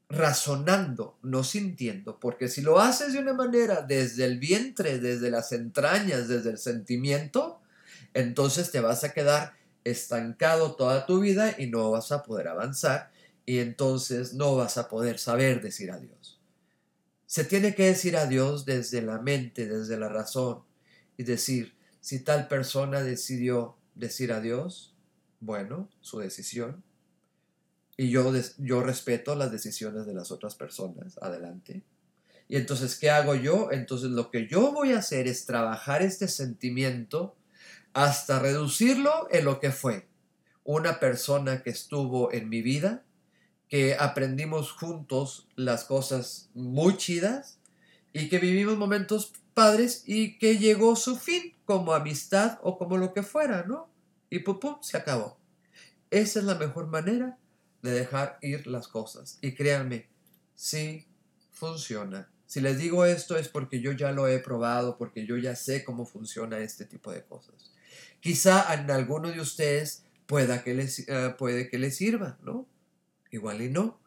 razonando, 0.09 1.17
no 1.21 1.43
sintiendo, 1.43 2.19
porque 2.19 2.49
si 2.49 2.61
lo 2.61 2.79
haces 2.79 3.13
de 3.13 3.19
una 3.19 3.33
manera 3.33 3.83
desde 3.83 4.25
el 4.25 4.39
vientre, 4.39 4.99
desde 4.99 5.31
las 5.31 5.51
entrañas, 5.51 6.27
desde 6.27 6.49
el 6.51 6.57
sentimiento, 6.57 7.61
entonces 8.13 8.71
te 8.71 8.81
vas 8.81 9.03
a 9.03 9.13
quedar 9.13 9.53
estancado 9.83 10.75
toda 10.75 11.05
tu 11.05 11.19
vida 11.19 11.55
y 11.57 11.67
no 11.67 11.91
vas 11.91 12.11
a 12.11 12.23
poder 12.23 12.49
avanzar 12.49 13.11
y 13.45 13.59
entonces 13.59 14.33
no 14.33 14.55
vas 14.55 14.77
a 14.77 14.89
poder 14.89 15.17
saber 15.17 15.61
decir 15.61 15.91
adiós. 15.91 16.41
Se 17.25 17.45
tiene 17.45 17.75
que 17.75 17.85
decir 17.85 18.17
adiós 18.17 18.65
desde 18.65 19.01
la 19.01 19.19
mente, 19.19 19.67
desde 19.67 19.97
la 19.97 20.09
razón 20.09 20.63
y 21.17 21.23
decir, 21.23 21.75
si 22.01 22.19
tal 22.19 22.47
persona 22.47 23.01
decidió 23.01 23.77
decir 23.93 24.33
adiós, 24.33 24.95
bueno, 25.39 25.89
su 26.01 26.19
decisión. 26.19 26.83
Y 27.97 28.09
yo, 28.09 28.31
yo 28.57 28.81
respeto 28.81 29.35
las 29.35 29.51
decisiones 29.51 30.05
de 30.05 30.13
las 30.13 30.31
otras 30.31 30.55
personas. 30.55 31.17
Adelante. 31.21 31.83
Y 32.47 32.55
entonces, 32.55 32.95
¿qué 32.95 33.09
hago 33.09 33.35
yo? 33.35 33.71
Entonces, 33.71 34.09
lo 34.09 34.31
que 34.31 34.47
yo 34.47 34.71
voy 34.71 34.93
a 34.93 34.99
hacer 34.99 35.27
es 35.27 35.45
trabajar 35.45 36.01
este 36.01 36.27
sentimiento 36.27 37.35
hasta 37.93 38.39
reducirlo 38.39 39.27
en 39.31 39.45
lo 39.45 39.59
que 39.59 39.71
fue 39.71 40.07
una 40.63 40.99
persona 40.99 41.63
que 41.63 41.71
estuvo 41.71 42.31
en 42.31 42.47
mi 42.47 42.61
vida, 42.61 43.03
que 43.67 43.95
aprendimos 43.99 44.71
juntos 44.71 45.47
las 45.55 45.83
cosas 45.83 46.51
muy 46.53 46.95
chidas 46.95 47.59
y 48.13 48.29
que 48.29 48.37
vivimos 48.37 48.77
momentos 48.77 49.33
padres 49.55 50.03
y 50.05 50.37
que 50.37 50.59
llegó 50.59 50.95
su 50.95 51.17
fin 51.17 51.55
como 51.65 51.93
amistad 51.93 52.59
o 52.61 52.77
como 52.77 52.97
lo 52.97 53.13
que 53.13 53.23
fuera, 53.23 53.63
¿no? 53.67 53.88
Y 54.29 54.39
pum, 54.39 54.77
se 54.81 54.97
acabó. 54.97 55.37
Esa 56.11 56.39
es 56.39 56.45
la 56.45 56.55
mejor 56.55 56.87
manera 56.87 57.37
de 57.81 57.91
dejar 57.91 58.37
ir 58.41 58.67
las 58.67 58.87
cosas. 58.87 59.37
Y 59.41 59.53
créanme, 59.53 60.07
sí 60.55 61.07
funciona. 61.51 62.29
Si 62.45 62.61
les 62.61 62.79
digo 62.79 63.05
esto 63.05 63.37
es 63.37 63.47
porque 63.47 63.79
yo 63.79 63.91
ya 63.91 64.11
lo 64.11 64.27
he 64.27 64.39
probado, 64.39 64.97
porque 64.97 65.25
yo 65.25 65.37
ya 65.37 65.55
sé 65.55 65.83
cómo 65.83 66.05
funciona 66.05 66.59
este 66.59 66.85
tipo 66.85 67.11
de 67.11 67.23
cosas. 67.23 67.73
Quizá 68.19 68.73
en 68.73 68.89
alguno 68.89 69.29
de 69.29 69.39
ustedes 69.39 70.03
pueda 70.25 70.63
que 70.63 70.73
les, 70.73 71.07
eh, 71.07 71.35
puede 71.37 71.69
que 71.69 71.77
les 71.77 71.95
sirva, 71.95 72.37
¿no? 72.41 72.67
igual 73.31 73.61
y 73.61 73.69
no. 73.69 73.99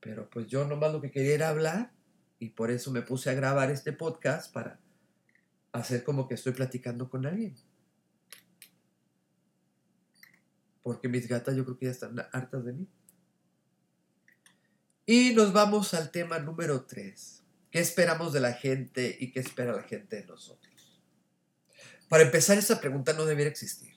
Pero 0.00 0.28
pues 0.30 0.46
yo 0.46 0.64
nomás 0.64 0.92
lo 0.92 1.00
que 1.00 1.10
quería 1.10 1.34
era 1.34 1.48
hablar 1.48 1.92
y 2.38 2.50
por 2.50 2.70
eso 2.70 2.90
me 2.90 3.02
puse 3.02 3.30
a 3.30 3.34
grabar 3.34 3.70
este 3.70 3.92
podcast 3.92 4.52
para 4.52 4.78
hacer 5.72 6.04
como 6.04 6.26
que 6.26 6.34
estoy 6.34 6.52
platicando 6.52 7.10
con 7.10 7.26
alguien. 7.26 7.54
Porque 10.82 11.08
mis 11.08 11.28
gatas 11.28 11.56
yo 11.56 11.64
creo 11.64 11.78
que 11.78 11.86
ya 11.86 11.92
están 11.92 12.18
hartas 12.32 12.64
de 12.64 12.72
mí. 12.72 12.88
Y 15.06 15.32
nos 15.34 15.52
vamos 15.52 15.92
al 15.94 16.10
tema 16.10 16.38
número 16.38 16.84
3. 16.84 17.42
¿Qué 17.70 17.80
esperamos 17.80 18.32
de 18.32 18.40
la 18.40 18.52
gente 18.52 19.16
y 19.20 19.32
qué 19.32 19.40
espera 19.40 19.72
la 19.72 19.82
gente 19.82 20.16
de 20.16 20.26
nosotros? 20.26 21.02
Para 22.08 22.24
empezar, 22.24 22.58
esa 22.58 22.80
pregunta 22.80 23.12
no 23.12 23.24
debiera 23.24 23.50
existir. 23.50 23.94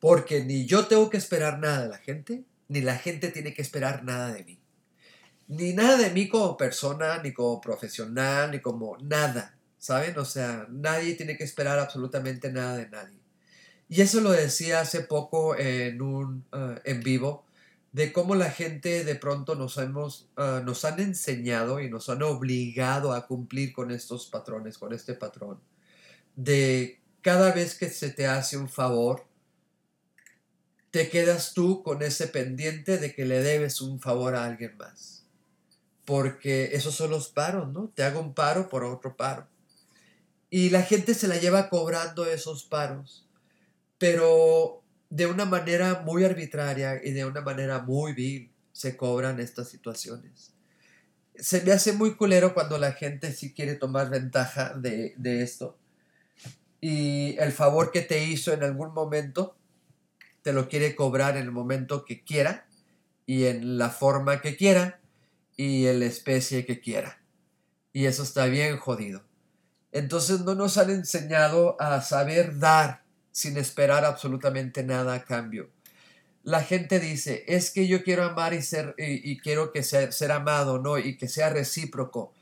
Porque 0.00 0.44
ni 0.44 0.66
yo 0.66 0.86
tengo 0.86 1.10
que 1.10 1.16
esperar 1.16 1.58
nada 1.58 1.82
de 1.82 1.88
la 1.88 1.98
gente, 1.98 2.44
ni 2.68 2.80
la 2.80 2.96
gente 2.96 3.28
tiene 3.28 3.52
que 3.52 3.62
esperar 3.62 4.04
nada 4.04 4.32
de 4.32 4.44
mí. 4.44 4.62
Ni 5.48 5.72
nada 5.72 5.96
de 5.96 6.10
mí 6.10 6.28
como 6.28 6.56
persona, 6.56 7.22
ni 7.22 7.32
como 7.32 7.60
profesional, 7.60 8.50
ni 8.50 8.60
como 8.60 8.96
nada, 8.98 9.58
¿saben? 9.78 10.18
O 10.18 10.24
sea, 10.24 10.66
nadie 10.70 11.14
tiene 11.14 11.36
que 11.36 11.44
esperar 11.44 11.78
absolutamente 11.78 12.52
nada 12.52 12.76
de 12.76 12.88
nadie. 12.88 13.17
Y 13.88 14.02
eso 14.02 14.20
lo 14.20 14.30
decía 14.30 14.80
hace 14.80 15.00
poco 15.00 15.56
en 15.56 16.02
un 16.02 16.44
eh, 16.52 16.80
en 16.84 17.02
vivo, 17.02 17.46
de 17.92 18.12
cómo 18.12 18.34
la 18.34 18.50
gente 18.50 19.04
de 19.04 19.14
pronto 19.14 19.54
nos, 19.54 19.78
hemos, 19.78 20.28
eh, 20.36 20.60
nos 20.64 20.84
han 20.84 21.00
enseñado 21.00 21.80
y 21.80 21.88
nos 21.88 22.08
han 22.10 22.22
obligado 22.22 23.12
a 23.12 23.26
cumplir 23.26 23.72
con 23.72 23.90
estos 23.90 24.26
patrones, 24.26 24.76
con 24.76 24.92
este 24.92 25.14
patrón, 25.14 25.58
de 26.36 27.00
cada 27.22 27.52
vez 27.52 27.76
que 27.76 27.88
se 27.88 28.10
te 28.10 28.26
hace 28.26 28.56
un 28.56 28.68
favor, 28.68 29.26
te 30.90 31.08
quedas 31.08 31.54
tú 31.54 31.82
con 31.82 32.02
ese 32.02 32.28
pendiente 32.28 32.98
de 32.98 33.14
que 33.14 33.24
le 33.24 33.42
debes 33.42 33.80
un 33.80 34.00
favor 34.00 34.34
a 34.34 34.44
alguien 34.44 34.76
más. 34.76 35.24
Porque 36.04 36.70
esos 36.72 36.94
son 36.94 37.10
los 37.10 37.28
paros, 37.28 37.70
¿no? 37.72 37.90
Te 37.94 38.02
hago 38.02 38.20
un 38.20 38.32
paro 38.32 38.68
por 38.68 38.84
otro 38.84 39.16
paro. 39.16 39.46
Y 40.48 40.70
la 40.70 40.82
gente 40.82 41.12
se 41.12 41.28
la 41.28 41.36
lleva 41.36 41.68
cobrando 41.68 42.24
esos 42.24 42.64
paros, 42.64 43.27
pero 43.98 44.82
de 45.10 45.26
una 45.26 45.44
manera 45.44 46.02
muy 46.04 46.24
arbitraria 46.24 47.00
y 47.02 47.12
de 47.12 47.24
una 47.24 47.40
manera 47.40 47.80
muy 47.80 48.12
vil 48.12 48.52
se 48.72 48.96
cobran 48.96 49.40
estas 49.40 49.68
situaciones. 49.68 50.52
Se 51.34 51.62
me 51.62 51.72
hace 51.72 51.92
muy 51.92 52.14
culero 52.14 52.54
cuando 52.54 52.78
la 52.78 52.92
gente 52.92 53.32
sí 53.32 53.52
quiere 53.52 53.74
tomar 53.74 54.10
ventaja 54.10 54.74
de, 54.74 55.14
de 55.16 55.42
esto. 55.42 55.78
Y 56.80 57.36
el 57.38 57.52
favor 57.52 57.90
que 57.90 58.02
te 58.02 58.24
hizo 58.24 58.52
en 58.52 58.62
algún 58.62 58.92
momento 58.92 59.56
te 60.42 60.52
lo 60.52 60.68
quiere 60.68 60.94
cobrar 60.94 61.36
en 61.36 61.42
el 61.42 61.50
momento 61.50 62.04
que 62.04 62.22
quiera 62.22 62.66
y 63.26 63.44
en 63.44 63.78
la 63.78 63.90
forma 63.90 64.40
que 64.40 64.56
quiera 64.56 65.00
y 65.56 65.86
en 65.86 66.00
la 66.00 66.06
especie 66.06 66.64
que 66.64 66.80
quiera. 66.80 67.20
Y 67.92 68.06
eso 68.06 68.22
está 68.22 68.46
bien 68.46 68.76
jodido. 68.78 69.24
Entonces 69.90 70.40
no 70.40 70.54
nos 70.54 70.78
han 70.78 70.90
enseñado 70.90 71.76
a 71.80 72.00
saber 72.00 72.58
dar 72.58 73.02
sin 73.38 73.56
esperar 73.56 74.04
absolutamente 74.04 74.82
nada 74.82 75.14
a 75.14 75.24
cambio. 75.24 75.70
La 76.42 76.60
gente 76.60 76.98
dice, 76.98 77.44
es 77.46 77.70
que 77.70 77.86
yo 77.86 78.02
quiero 78.02 78.24
amar 78.24 78.52
y 78.52 78.62
ser 78.62 78.96
y, 78.98 79.38
quiero 79.38 79.70
que 79.70 79.84
sea, 79.84 80.10
ser 80.10 80.32
amado, 80.32 80.80
¿no? 80.80 80.98
Y 80.98 81.16
que 81.16 81.28
sea 81.28 81.48
recíproco. 81.48 82.32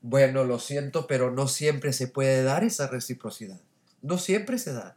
Bueno, 0.00 0.44
lo 0.44 0.58
siento, 0.58 1.06
pero 1.06 1.30
no 1.30 1.46
siempre 1.46 1.92
se 1.92 2.08
puede 2.08 2.42
dar 2.42 2.64
esa 2.64 2.86
reciprocidad. 2.86 3.60
No 4.00 4.16
siempre 4.16 4.58
se 4.58 4.72
da 4.72 4.96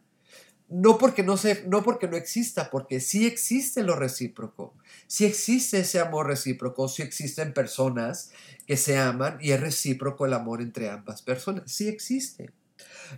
no 0.69 1.00
porque 1.00 1.24
no, 1.24 1.36
se, 1.36 1.63
no 1.67 1.84
porque 1.84 2.08
no 2.08 2.15
exista, 2.15 2.69
porque 2.69 3.00
sí 3.00 3.26
existe 3.26 3.82
lo 3.82 3.95
recíproco, 3.95 4.76
sí 5.08 5.26
existe 5.26 5.80
ese 5.80 6.00
amor 6.00 6.28
recíproco, 6.28 6.88
sí 6.88 7.02
existen 7.02 7.56
personas 7.56 8.30
que 8.67 8.78
se 8.78 8.98
aman 9.00 9.39
y 9.41 9.52
es 9.52 9.60
recíproco 9.60 10.28
el 10.28 10.34
amor 10.34 10.62
entre 10.62 10.91
ambas 10.91 11.24
personas, 11.24 11.72
sí 11.72 11.88
existe. 11.88 12.52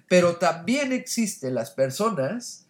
Pero 0.08 0.38
también 0.38 0.92
existen 0.92 1.56
las 1.56 1.72
personas 1.72 2.66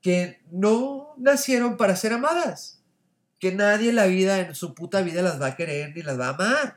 que 0.00 0.40
no 0.50 1.14
nacieron 1.16 1.76
para 1.76 1.96
ser 1.96 2.12
amadas, 2.12 2.80
que 3.38 3.52
nadie 3.52 3.90
en 3.90 3.96
la 3.96 4.06
vida, 4.06 4.40
en 4.40 4.54
su 4.54 4.74
puta 4.74 5.02
vida, 5.02 5.22
las 5.22 5.40
va 5.40 5.46
a 5.48 5.56
querer 5.56 5.94
ni 5.94 6.02
las 6.02 6.18
va 6.18 6.26
a 6.26 6.34
amar. 6.34 6.76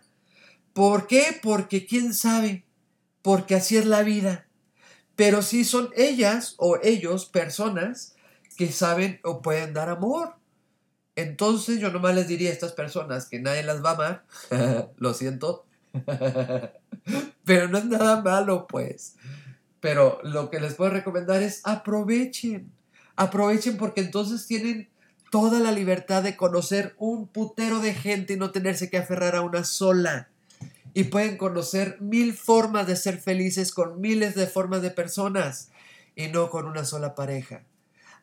¿Por 0.74 1.08
qué? 1.08 1.40
Porque 1.42 1.86
quién 1.86 2.14
sabe, 2.14 2.66
porque 3.22 3.56
así 3.56 3.78
es 3.78 3.86
la 3.86 4.04
vida 4.04 4.46
pero 5.20 5.42
sí 5.42 5.66
son 5.66 5.90
ellas 5.98 6.56
o 6.60 6.80
ellos 6.82 7.26
personas 7.26 8.16
que 8.56 8.72
saben 8.72 9.20
o 9.26 9.42
pueden 9.42 9.74
dar 9.74 9.90
amor. 9.90 10.36
Entonces 11.18 11.82
yo 11.82 11.92
nomás 11.92 12.16
les 12.16 12.30
diría 12.30 12.52
a 12.52 12.54
estas 12.54 12.72
personas 12.72 13.26
que 13.28 13.42
nadie 13.42 13.64
las 13.64 13.84
va 13.84 13.90
a 13.90 13.94
amar, 13.96 14.26
lo 14.96 15.14
siento, 15.14 15.66
pero 17.44 17.68
no 17.68 17.80
es 17.80 17.84
nada 17.84 18.22
malo 18.22 18.66
pues. 18.66 19.18
Pero 19.80 20.20
lo 20.24 20.50
que 20.50 20.60
les 20.60 20.74
puedo 20.74 20.92
recomendar 20.92 21.42
es 21.42 21.62
aprovechen, 21.64 22.72
aprovechen 23.16 23.78
porque 23.78 24.02
entonces 24.02 24.46
tienen 24.46 24.90
toda 25.32 25.60
la 25.60 25.72
libertad 25.72 26.24
de 26.24 26.36
conocer 26.36 26.96
un 26.98 27.28
putero 27.28 27.80
de 27.80 27.94
gente 27.94 28.34
y 28.34 28.38
no 28.38 28.52
tenerse 28.52 28.90
que 28.90 28.98
aferrar 28.98 29.36
a 29.36 29.42
una 29.42 29.64
sola. 29.64 30.30
Y 30.94 31.06
pueden 31.06 31.38
conocer 31.38 31.98
mil 32.02 32.34
formas 32.34 32.88
de 32.88 32.96
ser 32.96 33.20
felices 33.20 33.72
con 33.72 34.02
miles 34.02 34.36
de 34.36 34.48
formas 34.48 34.82
de 34.82 34.90
personas 34.90 35.70
y 36.16 36.28
no 36.28 36.50
con 36.50 36.66
una 36.66 36.84
sola 36.84 37.16
pareja. 37.16 37.64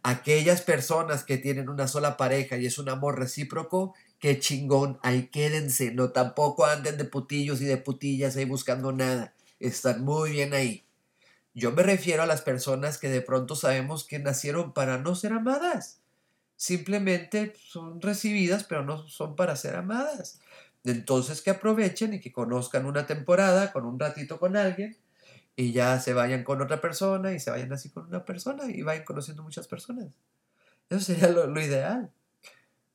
Aquellas 0.03 0.63
personas 0.63 1.25
que 1.25 1.39
tienen 1.39 1.69
una 1.69 1.89
sola 1.89 2.17
pareja 2.17 2.57
y 2.57 2.67
es 2.67 2.79
un 2.79 2.89
amor 2.89 3.19
recíproco, 3.19 3.95
qué 4.19 4.39
chingón, 4.39 4.99
ahí 5.03 5.29
quédense, 5.29 5.93
no 5.93 6.11
tampoco 6.11 6.65
anden 6.65 6.97
de 6.97 7.05
putillos 7.05 7.61
y 7.61 7.65
de 7.65 7.77
putillas 7.77 8.37
ahí 8.37 8.45
buscando 8.45 8.93
nada, 8.93 9.35
están 9.59 10.05
muy 10.05 10.31
bien 10.31 10.55
ahí. 10.55 10.86
Yo 11.57 11.73
me 11.73 11.83
refiero 11.83 12.23
a 12.23 12.27
las 12.27 12.43
personas 12.43 12.99
que 12.99 13.09
de 13.09 13.23
pronto 13.23 13.57
sabemos 13.57 14.05
que 14.05 14.19
nacieron 14.19 14.75
para 14.75 14.99
no 14.99 15.15
ser 15.15 15.33
amadas. 15.33 16.03
Simplemente 16.55 17.55
son 17.57 18.03
recibidas, 18.03 18.65
pero 18.65 18.85
no 18.85 19.09
son 19.09 19.37
para 19.37 19.57
ser 19.57 19.75
amadas. 19.75 20.39
Entonces 20.85 21.41
que 21.41 21.49
aprovechen 21.49 22.13
y 22.13 22.21
que 22.21 22.31
conozcan 22.31 22.85
una 22.85 23.07
temporada 23.07 23.73
con 23.73 23.87
un 23.87 23.99
ratito 23.99 24.39
con 24.39 24.55
alguien 24.55 24.99
y 25.57 25.73
ya 25.73 25.99
se 25.99 26.13
vayan 26.13 26.45
con 26.45 26.61
otra 26.61 26.83
persona 26.83 27.33
y 27.33 27.41
se 27.41 27.51
vayan 27.51 27.73
así 27.73 27.89
con 27.89 28.05
una 28.07 28.27
persona 28.27 28.71
y 28.71 28.83
vayan 28.83 29.05
conociendo 29.05 29.43
muchas 29.43 29.67
personas. 29.67 30.09
Eso 30.91 31.01
sería 31.01 31.29
lo, 31.29 31.59
ideal. 31.59 32.13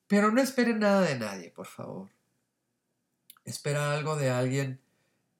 Pero 0.06 0.32
no 0.32 0.39
esperen 0.39 0.78
nada 0.78 1.02
de 1.02 1.17
nadie, 1.17 1.50
por 1.50 1.65
favor. 1.65 2.12
Esperar 3.43 3.97
algo 3.97 4.17
de 4.17 4.30
alguien 4.30 4.80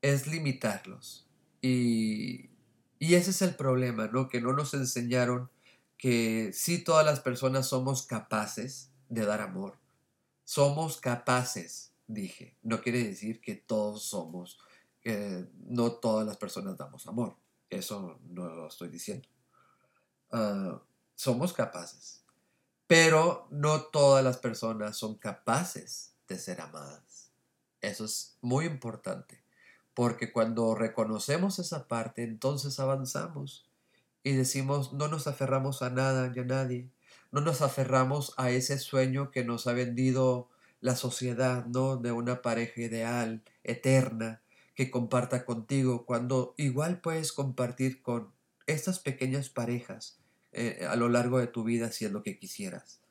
es 0.02 0.26
limitarlos. 0.26 1.28
Y 1.62 2.51
y 3.02 3.16
ese 3.16 3.32
es 3.32 3.42
el 3.42 3.56
problema, 3.56 4.06
¿no? 4.06 4.30
Que 4.30 4.42
no 4.42 4.54
nos 4.54 4.76
enseñaron 4.76 5.50
que 5.98 6.52
sí 6.54 6.84
todas 6.84 7.04
las 7.04 7.20
personas 7.20 7.66
somos 7.68 8.04
capaces 8.04 8.92
de 9.10 9.26
dar 9.26 9.42
amor. 9.42 9.80
Somos 10.44 10.98
capaces, 11.02 11.94
dije. 12.06 12.60
No 12.62 12.80
quiere 12.84 13.04
decir 13.04 13.42
que 13.42 13.56
todos 13.56 14.04
somos, 14.04 14.60
que 15.02 15.48
no 15.66 15.94
todas 15.94 16.28
las 16.28 16.38
personas 16.38 16.78
damos 16.78 17.08
amor. 17.08 17.36
Eso 17.72 18.20
no 18.30 18.48
lo 18.54 18.68
estoy 18.68 18.90
diciendo. 18.90 19.28
Ah, 20.32 20.80
somos 21.16 21.54
capaces. 21.54 22.24
Pero 22.86 23.48
no 23.50 23.82
todas 23.86 24.24
las 24.24 24.38
personas 24.38 24.96
son 24.96 25.16
capaces 25.16 26.14
de 26.28 26.38
ser 26.38 26.62
amadas. 26.62 27.32
Eso 27.82 28.06
es 28.06 28.38
muy 28.42 28.66
importante. 28.66 29.41
Porque 29.94 30.32
cuando 30.32 30.76
reconocemos 30.76 31.60
esa 31.60 31.88
parte, 31.88 32.24
entonces 32.24 32.80
avanzamos 32.80 33.66
y 34.24 34.34
decimos, 34.34 34.94
no 34.94 35.08
nos 35.08 35.28
aferramos 35.28 35.82
a 35.82 35.90
nada 35.90 36.30
ni 36.30 36.40
a 36.40 36.46
nadie, 36.46 36.90
no 37.32 37.42
nos 37.42 37.62
aferramos 37.62 38.34
a 38.38 38.52
ese 38.52 38.78
sueño 38.78 39.32
que 39.32 39.44
nos 39.44 39.68
ha 39.68 39.74
vendido 39.74 40.50
la 40.80 40.96
sociedad, 40.96 41.66
¿no? 41.66 41.98
De 41.98 42.12
una 42.12 42.42
pareja 42.42 42.82
ideal, 42.82 43.44
eterna, 43.64 44.42
que 44.76 44.90
comparta 44.90 45.46
contigo, 45.46 46.06
cuando 46.06 46.54
igual 46.58 47.02
puedes 47.02 47.32
compartir 47.32 48.02
con 48.02 48.32
estas 48.68 49.00
pequeñas 49.00 49.50
parejas 49.50 50.20
eh, 50.54 50.86
a 50.90 50.96
lo 50.96 51.10
largo 51.10 51.40
de 51.40 51.48
tu 51.48 51.64
vida 51.64 51.92
si 51.92 52.06
es 52.06 52.12
lo 52.12 52.24
que 52.24 52.38
quisieras. 52.38 53.02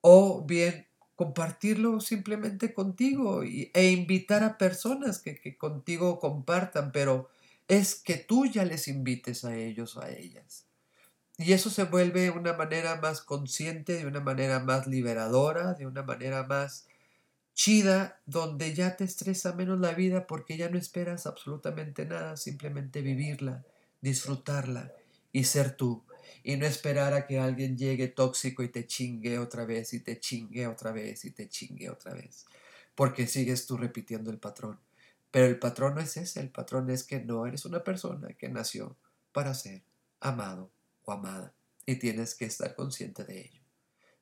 O 0.00 0.44
bien 0.44 0.86
compartirlo 1.22 2.00
simplemente 2.00 2.74
contigo 2.74 3.44
e 3.44 3.90
invitar 3.92 4.42
a 4.42 4.58
personas 4.58 5.20
que, 5.20 5.56
contigo 5.56 6.18
compartan, 6.18 6.90
pero 6.90 7.30
es 7.68 7.94
que 7.94 8.16
tú 8.16 8.46
ya 8.46 8.64
les 8.64 8.88
invites 8.88 9.44
a 9.44 9.54
ellos 9.54 9.96
o 9.96 10.02
a 10.02 10.10
ellas. 10.10 10.66
Y 11.38 11.52
eso 11.52 11.70
se 11.70 11.84
vuelve 11.84 12.30
una 12.30 12.54
manera 12.54 13.00
más 13.00 13.20
consciente, 13.20 13.92
de 13.98 14.06
una 14.08 14.18
manera 14.18 14.58
más 14.58 14.88
liberadora, 14.88 15.74
de 15.74 15.86
una 15.86 16.02
manera 16.02 16.42
más 16.42 16.88
chida, 17.54 18.20
donde 18.26 18.74
ya 18.74 18.96
te 18.96 19.04
estresa 19.04 19.52
menos 19.52 19.78
la 19.78 19.92
vida 19.92 20.26
porque 20.26 20.56
ya 20.56 20.70
no 20.70 20.76
esperas 20.76 21.26
absolutamente 21.26 22.04
nada, 22.04 22.36
simplemente 22.36 23.00
vivirla, 23.00 23.64
disfrutarla 24.00 24.90
y 25.30 25.44
ser 25.44 25.76
tú 25.76 26.02
y 26.42 26.56
no 26.56 26.66
esperar 26.66 27.14
a 27.14 27.26
que 27.26 27.38
alguien 27.38 27.76
llegue 27.76 28.08
tóxico 28.08 28.62
y 28.62 28.68
te 28.68 28.86
chingue 28.86 29.38
otra 29.38 29.64
vez 29.64 29.92
y 29.94 30.00
te 30.00 30.18
chingue 30.20 30.66
otra 30.66 30.92
vez 30.92 31.24
y 31.24 31.30
te 31.30 31.48
chingue 31.48 31.90
otra 31.90 32.14
vez, 32.14 32.46
porque 32.94 33.26
sigues 33.26 33.66
tú 33.66 33.76
repitiendo 33.76 34.30
el 34.30 34.38
patrón. 34.38 34.78
Pero 35.30 35.46
el 35.46 35.58
patrón 35.58 35.94
no 35.94 36.00
es 36.00 36.16
ese, 36.16 36.40
el 36.40 36.50
patrón 36.50 36.90
es 36.90 37.04
que 37.04 37.20
no 37.20 37.46
eres 37.46 37.64
una 37.64 37.82
persona 37.82 38.28
que 38.34 38.48
nació 38.48 38.96
para 39.32 39.54
ser 39.54 39.82
amado 40.20 40.70
o 41.04 41.12
amada 41.12 41.54
y 41.86 41.96
tienes 41.96 42.34
que 42.34 42.44
estar 42.44 42.74
consciente 42.74 43.24
de 43.24 43.40
ello. 43.40 43.62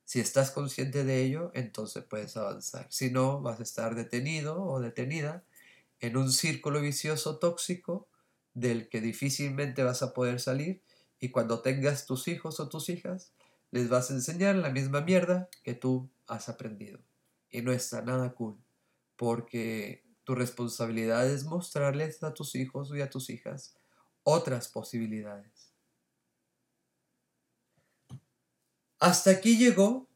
Si 0.05 0.19
estás 0.19 0.51
consciente 0.51 1.05
de 1.05 1.23
ello, 1.23 1.53
entonces 1.55 2.03
puedes 2.05 2.37
avanzar. 2.37 2.87
Si 2.91 3.11
no, 3.11 3.41
vas 3.41 3.61
a 3.61 3.63
estar 3.63 3.95
detenido 3.95 4.61
o 4.63 4.81
detenida 4.81 5.45
en 6.01 6.17
un 6.17 6.33
círculo 6.33 6.81
vicioso 6.81 7.39
tóxico 7.39 8.09
del 8.55 8.89
que 8.89 9.01
difícilmente 9.01 9.83
vas 9.83 10.03
a 10.03 10.13
poder 10.13 10.41
salir 10.41 10.83
y 11.21 11.31
cuando 11.31 11.61
tengas 11.61 12.07
tus 12.07 12.29
hijos 12.29 12.59
o 12.61 12.69
tus 12.69 12.89
hijas, 12.89 13.33
les 13.71 13.89
vas 13.89 14.11
a 14.11 14.15
enseñar 14.15 14.57
la 14.57 14.71
misma 14.71 15.03
mierda 15.03 15.49
que 15.63 15.75
tú 15.75 16.11
has 16.27 16.49
aprendido. 16.49 16.99
Y 17.51 17.63
no 17.63 17.73
está 17.73 18.03
nada 18.03 18.33
cool, 18.33 18.57
porque 19.17 20.05
tu 20.25 20.35
responsabilidad 20.35 21.29
es 21.29 21.45
mostrarles 21.45 22.23
a 22.23 22.33
tus 22.33 22.55
hijos 22.55 22.91
y 22.95 23.01
a 23.01 23.11
tus 23.11 23.31
hijas 23.31 23.77
otras 24.23 24.69
posibilidades. 24.69 25.73
Hasta 28.99 29.31
aquí 29.31 29.57
llegó 29.57 30.09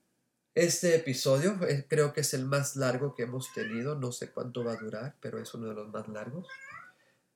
este 0.54 0.94
episodio. 0.94 1.58
Eh, 1.66 1.86
creo 1.88 2.12
que 2.12 2.20
es 2.20 2.34
el 2.34 2.46
más 2.46 2.76
largo 2.76 3.14
que 3.14 3.22
hemos 3.22 3.52
tenido. 3.52 3.98
No 3.98 4.12
sé 4.12 4.30
cuánto 4.30 4.64
va 4.64 4.72
a 4.72 4.76
durar, 4.76 5.16
pero 5.20 5.38
es 5.40 5.52
uno 5.54 5.68
de 5.68 5.74
los 5.74 5.88
más 5.88 6.06
largos. 6.08 6.46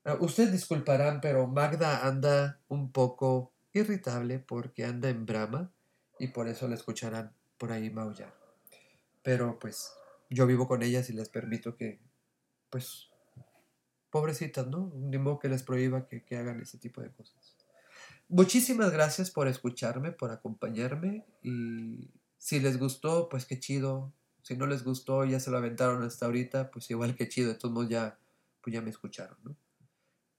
Ah, 0.04 0.16
ustedes 0.20 0.52
disculparán, 0.52 1.20
pero 1.20 1.46
Magda 1.46 2.07
anda 2.07 2.61
un 2.68 2.92
poco 2.92 3.52
irritable 3.72 4.38
porque 4.38 4.85
anda 4.85 5.09
en 5.09 5.26
brama 5.26 5.72
y 6.18 6.28
por 6.28 6.48
eso 6.48 6.68
la 6.68 6.74
escucharán 6.74 7.33
por 7.59 7.72
ahí 7.72 7.90
maullar. 7.90 8.35
Pero 9.22 9.59
pues 9.59 9.92
yo 10.31 10.46
vivo 10.46 10.68
con 10.68 10.83
ellas 10.83 11.11
y 11.11 11.12
les 11.12 11.28
permito 11.28 11.76
que, 11.76 12.00
pues, 12.70 13.11
pobrecitas, 14.11 14.66
¿no? 14.66 14.92
Ni 14.94 15.18
modo 15.18 15.38
que 15.38 15.48
les 15.48 15.62
prohíba 15.62 16.07
que, 16.07 16.24
que 16.24 16.37
hagan 16.37 16.61
ese 16.61 16.78
tipo 16.78 17.00
de 17.00 17.11
cosas. 17.11 17.57
Muchísimas 18.28 18.90
gracias 18.90 19.31
por 19.31 19.48
escucharme, 19.48 20.12
por 20.12 20.31
acompañarme 20.31 21.24
y 21.42 22.11
si 22.37 22.61
les 22.61 22.78
gustó, 22.78 23.28
pues 23.28 23.46
qué 23.46 23.59
chido. 23.59 24.12
Si 24.42 24.57
no 24.57 24.66
les 24.66 24.85
gustó, 24.85 25.24
ya 25.24 25.40
se 25.40 25.50
lo 25.50 25.59
aventaron 25.59 26.02
hasta 26.02 26.26
ahorita, 26.26 26.70
pues 26.70 26.90
igual 26.90 27.16
que 27.16 27.28
chido. 27.28 27.48
De 27.48 27.59
todos 27.59 27.74
modos 27.74 27.88
ya, 27.88 28.18
pues 28.62 28.72
ya 28.72 28.81
me 28.81 28.90
escucharon, 28.90 29.37
¿no? 29.42 29.57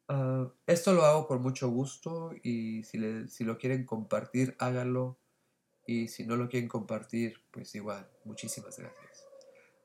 Ah, 0.09 0.51
esto 0.65 0.93
lo 0.93 1.05
hago 1.05 1.27
con 1.27 1.41
mucho 1.41 1.69
gusto 1.69 2.33
y 2.41 2.83
si, 2.83 3.27
si 3.27 3.43
lo 3.43 3.57
quieren 3.59 3.85
compartir, 3.85 4.55
háganlo. 4.59 5.17
Y 5.85 6.07
si 6.07 6.25
no 6.25 6.35
lo 6.35 6.49
quieren 6.49 6.67
compartir, 6.67 7.41
pues 7.51 7.73
igual, 7.75 8.07
muchísimas 8.23 8.77
gracias. 8.77 9.25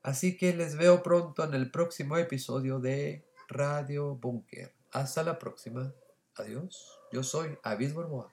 Así 0.03 0.37
que 0.37 0.53
les 0.53 0.77
veo 0.77 1.01
pronto 1.01 1.43
en 1.43 1.53
el 1.53 1.71
próximo 1.71 2.17
episodio 2.17 2.79
de 2.79 3.23
Radio 3.47 4.15
Bunker. 4.15 4.73
Hasta 4.91 5.23
la 5.23 5.39
próxima. 5.39 5.93
Adiós. 6.35 6.99
Yo 7.11 7.23
soy 7.23 7.57
Avis 7.63 7.93
Borboa. 7.93 8.31